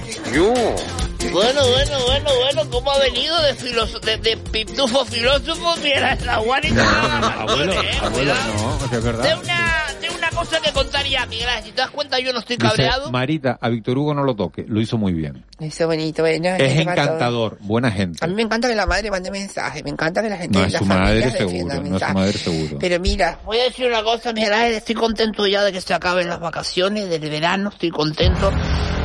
Bueno, 1.32 1.62
bueno, 1.68 1.98
bueno, 2.06 2.30
bueno, 2.44 2.70
¿cómo 2.70 2.92
ha 2.92 3.00
venido 3.00 3.42
de, 3.42 3.56
filoso 3.56 4.00
de, 4.00 4.18
de 4.18 4.38
pitufo 4.38 5.04
filósofo? 5.06 5.76
Mira, 5.84 6.16
la 6.24 6.36
Juani 6.38 6.70
No, 6.70 6.84
no, 6.84 7.08
no, 7.08 7.20
no, 7.20 7.28
abuelo, 7.52 7.74
eh, 7.82 7.92
abuelo, 8.02 8.34
no, 8.36 8.86
es 8.98 9.04
verdad. 9.04 9.40
una, 9.42 9.86
de 10.02 10.05
una 10.05 10.05
cosa 10.36 10.62
que 10.62 10.72
contaría, 10.72 11.26
Miguel 11.26 11.50
si 11.64 11.72
te 11.72 11.82
das 11.82 11.90
cuenta 11.90 12.20
yo 12.20 12.34
no 12.34 12.40
estoy 12.40 12.58
Dice, 12.58 12.68
cabreado. 12.68 13.12
Marita, 13.12 13.58
a 13.60 13.70
Víctor 13.70 13.98
Hugo 13.98 14.14
no 14.14 14.24
lo 14.24 14.36
toque, 14.36 14.66
lo 14.68 14.82
hizo 14.82 14.98
muy 14.98 15.14
bien. 15.14 15.46
Eso 15.60 15.88
bonito, 15.88 16.22
bueno. 16.22 16.50
Es 16.58 16.80
encantador, 16.80 17.58
buena 17.62 17.92
gente. 17.92 18.24
A 18.24 18.28
mí 18.28 18.36
me 18.36 18.44
encanta 18.44 18.68
que 18.68 18.76
la 18.76 18.86
madre 18.86 19.10
mande 19.10 19.32
mensajes, 19.32 19.84
me 19.84 19.90
encanta 19.90 20.22
que 20.22 20.30
la 20.30 20.38
gente 20.38 20.60
No 20.60 20.66
es 20.66 20.74
la 20.74 20.80
su 20.80 20.86
madre 20.86 21.32
seguro, 21.32 21.82
no 21.82 21.98
es 21.98 22.04
su 22.04 22.14
madre 22.14 22.34
seguro. 22.34 22.78
Pero 22.80 23.00
mira, 23.00 23.40
voy 23.46 23.60
a 23.60 23.64
decir 23.64 23.88
una 23.88 24.04
cosa, 24.04 24.34
Miguel 24.34 24.54
Ángel, 24.54 24.74
estoy 24.76 24.96
contento 24.96 25.48
ya 25.48 25.64
de 25.64 25.72
que 25.72 25.82
se 25.82 25.94
acaben 25.94 26.28
las 26.28 26.40
vacaciones 26.40 27.10
del 27.10 27.30
verano, 27.30 27.70
estoy 27.70 27.90
contento, 27.90 28.52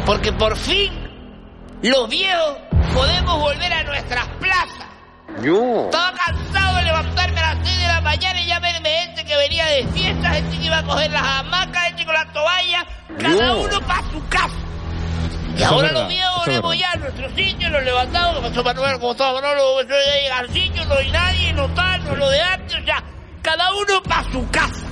porque 0.05 0.33
por 0.33 0.57
fin 0.57 0.93
los 1.83 2.09
viejos 2.09 2.59
podemos 2.93 3.41
volver 3.41 3.73
a 3.73 3.85
nuestras 3.85 4.29
plazas. 4.41 4.91
Cansado 5.43 6.10
de 9.85 9.93
fiesta, 9.93 10.31
gente 10.31 10.59
que 10.59 10.65
iba 10.65 10.79
a 10.79 10.83
coger 10.83 11.11
las 11.11 11.23
hamacas, 11.23 11.85
gente 11.85 12.05
con 12.05 12.15
las 12.15 12.33
toallas, 12.33 12.85
cada 13.19 13.55
uno 13.55 13.81
para 13.87 14.11
su 14.11 14.29
casa. 14.29 14.55
Y 15.57 15.63
Eso 15.63 15.75
ahora 15.75 15.89
verdad, 15.89 16.01
los 16.01 16.09
viejos 16.09 16.47
volvemos 16.47 16.79
ya 16.79 16.93
a 16.93 16.97
nuestros 16.97 17.33
sitios, 17.33 17.71
nos 17.73 17.83
levantamos, 17.83 18.35
que 18.37 18.49
pasó 18.49 18.65
Manuel, 18.65 18.99
como 18.99 19.13
estaba 19.13 19.41
Manolo, 19.41 19.83
yo 19.83 19.89
llegué 19.89 20.31
al 20.31 20.51
sitio, 20.51 20.85
no 20.85 20.95
hay 20.95 21.11
nadie, 21.11 21.53
no 21.53 21.69
tal, 21.75 22.05
no 22.05 22.17
lo 22.17 22.31
de 22.31 22.41
antes, 22.41 22.81
o 22.81 22.85
sea, 22.85 23.05
cada 23.43 23.75
uno 23.75 24.03
para 24.03 24.33
su 24.33 24.49
casa. 24.51 24.87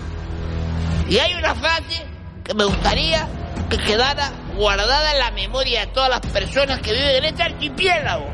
Y 1.09 1.18
hay 1.18 1.35
una 1.35 1.55
frase 1.55 2.07
que 2.44 2.55
me 2.55 2.64
gustaría 2.64 3.29
que 3.70 3.79
quedara 3.79 4.31
guardada 4.57 5.12
en 5.12 5.18
la 5.18 5.31
memoria 5.31 5.81
de 5.81 5.87
todas 5.88 6.11
las 6.11 6.20
personas 6.20 6.81
que 6.81 6.92
viven 6.92 7.16
en 7.16 7.24
este 7.27 7.42
archipiélago, 7.42 8.27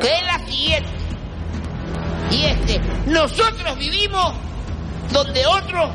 que 0.00 0.14
es 0.14 0.26
la 0.26 0.38
siguiente. 0.46 0.90
Y 2.30 2.44
este, 2.44 2.80
nosotros 3.06 3.78
vivimos 3.78 4.34
donde 5.12 5.46
otros 5.46 5.90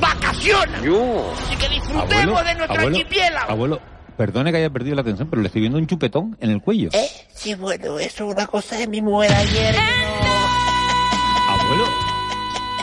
vacacionan. 0.00 0.74
Así 0.76 1.56
que 1.56 1.68
disfrutemos 1.68 2.44
de 2.44 2.54
nuestro 2.54 2.78
abuelo, 2.78 2.96
archipiélago. 2.96 3.50
abuelo, 3.50 3.80
perdone 4.16 4.50
que 4.52 4.58
haya 4.58 4.70
perdido 4.70 4.94
la 4.96 5.02
atención, 5.02 5.28
pero 5.28 5.42
le 5.42 5.46
estoy 5.48 5.60
viendo 5.62 5.78
un 5.78 5.86
chupetón 5.86 6.36
en 6.40 6.50
el 6.50 6.60
cuello. 6.60 6.90
¿Eh? 6.92 7.08
Sí, 7.34 7.54
bueno, 7.54 7.98
eso 7.98 8.24
es 8.28 8.34
una 8.34 8.46
cosa 8.46 8.76
de 8.76 8.86
mi 8.86 9.00
mujer 9.02 9.32
ayer. 9.32 9.74
no- 9.74 11.52
Abuelo, 11.52 11.84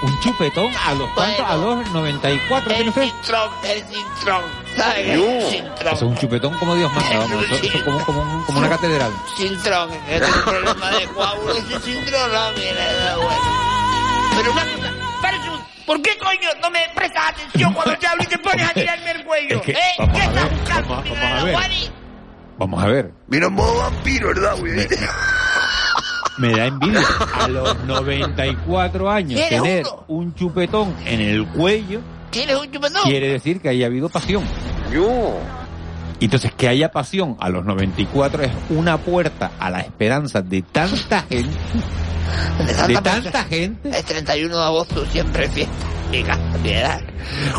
un 0.03 0.19
chupetón 0.19 0.71
a 0.85 0.93
los 0.93 1.09
cuántos, 1.11 1.45
a 1.45 1.55
los 1.55 1.89
94 1.91 2.67
tiene 2.67 2.81
El 2.83 2.89
usted. 2.89 3.01
Sintrón, 3.03 3.49
el 3.63 3.79
Sintrón. 3.83 4.41
¿Sabes 4.75 4.95
qué 4.95 5.13
es 5.13 5.43
el 5.43 5.49
Sintrón? 5.51 5.87
Eso 5.87 5.95
es 5.95 6.01
un 6.03 6.17
chupetón 6.17 6.53
como 6.57 6.75
Dios 6.75 6.91
manda, 6.93 7.17
vamos, 7.19 7.43
eso, 7.45 7.55
eso 7.55 7.85
como, 7.85 8.05
como, 8.05 8.21
un- 8.21 8.43
como 8.43 8.59
una 8.59 8.69
catedral. 8.69 9.11
Sintrón, 9.37 9.89
que 10.07 10.15
es 10.15 10.21
un 10.35 10.41
problema 10.43 10.91
de 10.91 11.05
coágulos 11.07 11.57
y 11.59 11.73
Sintrón, 11.81 12.31
no, 12.33 12.51
mira, 12.57 13.15
bueno. 13.17 13.63
Pero 14.35 14.51
una 14.51 14.65
¿por 15.85 16.01
qué 16.01 16.17
coño 16.17 16.49
no 16.61 16.69
me 16.69 16.79
prestas 16.95 17.29
atención 17.31 17.73
cuando 17.73 17.95
te 17.97 18.07
hablo 18.07 18.23
y 18.23 18.27
te 18.27 18.37
pones 18.37 18.69
a 18.69 18.73
tirarme 18.73 19.11
el 19.11 19.23
cuello? 19.25 19.55
Es 19.57 19.61
que, 19.61 19.71
¿Eh? 19.71 19.77
vamos 19.99 20.15
¿Qué 20.15 20.21
a 20.21 20.25
estás 20.25 20.43
ver, 20.49 20.53
buscando, 20.59 20.89
vamos 20.89 21.05
a- 21.07 21.13
mira, 21.13 21.21
vamos 21.23 21.33
a 21.33 21.35
la 21.35 21.43
ver. 21.43 21.91
Vamos 22.55 22.83
a 22.83 22.87
ver, 22.87 23.11
Vino 23.27 23.47
en 23.47 23.53
modo 23.53 23.77
vampiro, 23.77 24.27
¿verdad, 24.27 24.55
güey? 24.59 24.73
me, 24.75 24.87
me 26.37 26.55
da 26.57 26.65
envidia 26.67 27.01
a 27.39 27.47
los 27.47 27.77
94 27.85 29.09
años 29.09 29.39
¿Quieres 29.39 29.61
tener 29.61 29.85
uno? 29.85 30.05
un 30.07 30.35
chupetón 30.35 30.95
en 31.05 31.19
el 31.21 31.47
cuello 31.47 32.01
¿Tienes 32.29 32.55
un 32.55 32.71
chupetón? 32.71 33.03
quiere 33.03 33.27
decir 33.27 33.59
que 33.61 33.69
haya 33.69 33.85
habido 33.87 34.09
pasión. 34.09 34.43
Y 36.23 36.27
Entonces, 36.27 36.53
que 36.55 36.69
haya 36.69 36.89
pasión 36.89 37.36
a 37.41 37.49
los 37.49 37.65
94 37.65 38.43
es 38.43 38.51
una 38.69 38.97
puerta 38.97 39.51
a 39.59 39.69
la 39.69 39.81
esperanza 39.81 40.41
de 40.41 40.62
tanta 40.62 41.23
gente, 41.23 41.51
De 42.59 42.65
de 42.65 42.73
tanta 42.93 43.01
tanta 43.01 43.43
gente. 43.43 43.89
El 43.97 44.05
31 44.05 44.55
de 44.57 44.63
agosto 44.63 45.05
siempre 45.07 45.43
es 45.43 45.51
fiesta. 45.51 45.86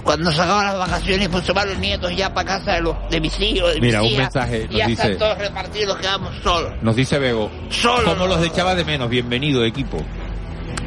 Cuando 0.02 0.32
se 0.32 0.40
acaban 0.40 0.64
las 0.64 0.78
vacaciones, 0.78 1.28
pues 1.28 1.44
se 1.44 1.52
van 1.52 1.68
los 1.68 1.78
nietos 1.78 2.16
ya 2.16 2.32
para 2.32 2.56
casa 2.56 2.72
de, 2.72 2.80
los, 2.80 2.96
de 3.10 3.20
mis 3.20 3.38
hijos, 3.38 3.74
de 3.74 3.80
Mira, 3.82 4.00
mis 4.00 4.08
un 4.08 4.14
hijas, 4.14 4.34
mensaje 4.34 4.58
y 4.62 4.66
nos 4.68 4.76
ya 4.78 4.86
dice- 4.86 5.02
están 5.12 5.18
todos 5.18 5.38
repartidos, 5.38 5.98
quedamos 5.98 6.34
solos. 6.42 6.72
Nos 6.80 6.96
dice 6.96 7.18
Bego. 7.18 7.50
Solo. 7.68 8.14
Como 8.14 8.26
los 8.26 8.42
echaba 8.46 8.74
de 8.74 8.86
menos. 8.86 9.10
Bienvenido, 9.10 9.62
equipo. 9.62 9.98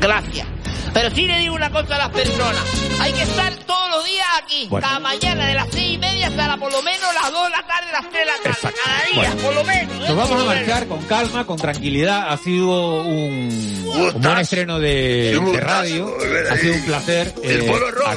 Gracias. 0.02 0.48
Pero 0.94 1.10
sí 1.12 1.28
le 1.28 1.40
digo 1.40 1.56
una 1.56 1.70
cosa 1.70 1.96
a 1.96 1.98
las 2.00 2.10
personas. 2.10 2.62
Hay 3.00 3.13
que 3.13 3.22
estar 3.24 3.54
todos 3.66 3.90
los 3.90 4.06
días 4.06 4.26
aquí. 4.44 4.68
Bueno. 4.70 4.88
Cada 4.88 5.00
mañana 5.00 5.48
de 5.48 5.54
las 5.54 5.68
seis 5.72 5.94
y 5.94 5.98
media 5.98 6.28
hasta 6.28 6.48
la, 6.48 6.58
por 6.58 6.72
lo 6.72 6.82
menos 6.82 7.13
las 7.22 7.32
dos 7.32 7.44
de 7.46 7.50
la 7.52 7.68
tarde, 7.68 7.88
las 7.92 8.10
tres 8.10 8.20
de 8.20 8.26
la 8.26 8.38
tarde. 8.38 8.78
Cada 8.84 9.04
día, 9.06 9.16
Bueno. 9.16 9.36
por 9.44 9.56
lo 9.56 9.63
menos. 9.63 9.96
¿eh? 9.96 10.06
Nos 10.08 10.16
vamos 10.18 10.42
a 10.42 10.46
marchar 10.46 10.88
con 10.88 11.02
calma, 11.04 11.46
con 11.46 11.58
tranquilidad. 11.58 12.30
Ha 12.30 12.38
sido 12.38 13.02
un, 13.04 13.86
un 13.86 14.22
buen 14.22 14.38
estreno 14.40 14.80
de, 14.80 15.40
de 15.40 15.60
radio. 15.60 16.16
Ha 16.52 16.58
sido 16.58 16.74
un 16.74 16.86
placer. 16.86 17.34
El 17.44 17.62
eh, 17.62 17.63
polo 17.72 17.92
rojo, 17.92 18.12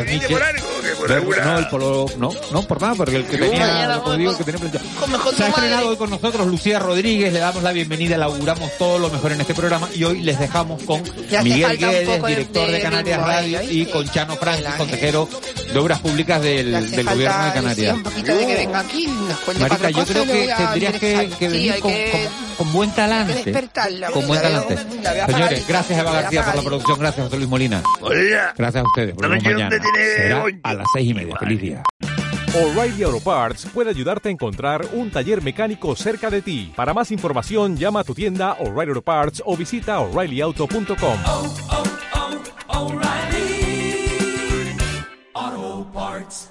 No, 1.10 1.58
el 1.58 1.66
polo, 1.68 2.06
no, 2.18 2.30
no 2.52 2.62
por 2.62 2.80
nada, 2.80 2.94
porque 2.94 3.16
el 3.16 3.24
que 3.24 3.36
tenía, 3.36 4.00
digo, 4.16 4.36
que 4.36 4.44
tenía 4.44 4.70
Se 5.36 5.44
ha 5.44 5.48
estrenado 5.48 5.88
hoy 5.88 5.96
con 5.96 6.10
nosotros 6.10 6.46
Lucía 6.46 6.78
Rodríguez, 6.78 7.32
le 7.32 7.40
damos 7.40 7.62
la 7.62 7.72
bienvenida, 7.72 8.16
le 8.16 8.24
auguramos 8.24 8.70
todo 8.78 8.98
lo 8.98 9.10
mejor 9.10 9.32
en 9.32 9.40
este 9.40 9.54
programa 9.54 9.88
y 9.94 10.04
hoy 10.04 10.22
les 10.22 10.38
dejamos 10.38 10.82
con 10.84 11.02
Miguel 11.42 11.78
Guedes, 11.78 12.24
director 12.24 12.70
de, 12.70 12.80
Canarias 12.80 13.20
Radio, 13.20 13.60
y 13.68 13.86
con 13.86 14.08
Chano 14.08 14.36
Francis, 14.36 14.68
consejero 14.76 15.28
de 15.72 15.78
Obras 15.78 16.00
Públicas 16.00 16.42
del, 16.42 16.72
gobierno 17.04 17.44
de 17.44 17.52
Canarias. 17.52 17.94
un 17.96 18.02
poquito 18.02 18.34
de 18.34 18.46
que 18.46 18.54
venga 18.56 18.80
aquí 18.80 19.04
y 19.04 19.06
nos 19.06 19.38
cuente 19.40 19.62
Marica, 19.62 19.78
cuatro 19.78 19.90
yo 19.90 20.04
creo 20.06 20.24
que 20.24 20.54
tendrías 20.56 20.96
que, 20.98 21.48
venir 21.48 21.78
con, 21.80 21.90
que- 21.92 22.10
con- 22.10 22.56
con 22.66 22.72
buen 22.72 22.90
talante. 22.90 23.34
despertarla, 23.34 24.10
Con 24.10 24.26
buen 24.26 24.40
talante. 24.42 24.74
a 24.74 25.26
Señores, 25.26 25.66
gracias 25.66 25.98
Eva 25.98 26.10
a 26.10 26.22
García 26.22 26.44
por 26.44 26.56
la 26.56 26.62
producción, 26.62 26.98
gracias 26.98 27.24
José 27.26 27.36
Luis 27.36 27.48
Molina. 27.48 27.82
Gracias 28.56 28.82
a 28.84 28.86
ustedes. 28.86 29.14
No 29.16 29.28
Volvemos 29.28 29.42
sé 29.44 29.50
mañana. 29.54 29.76
Será 30.16 30.44
a 30.64 30.74
las 30.74 30.86
seis 30.94 31.10
y 31.10 31.14
media. 31.14 31.36
Feliz 31.36 31.60
día. 31.60 31.82
O'Reilly 32.52 33.04
Auto 33.04 33.20
Parts 33.20 33.66
puede 33.72 33.90
ayudarte 33.90 34.28
a 34.28 34.32
encontrar 34.32 34.84
un 34.94 35.10
taller 35.12 35.40
mecánico 35.40 35.94
cerca 35.94 36.30
de 36.30 36.42
ti. 36.42 36.72
Para 36.74 36.92
más 36.92 37.12
información, 37.12 37.76
llama 37.76 38.00
a 38.00 38.04
tu 38.04 38.12
tienda 38.12 38.54
O'Reilly 38.58 38.88
Auto 38.90 39.02
Parts 39.02 39.42
o 39.46 39.56
visita 39.56 40.00
oreillyauto.com. 40.00 41.18
Auto 45.34 45.84
Parts. 45.92 46.49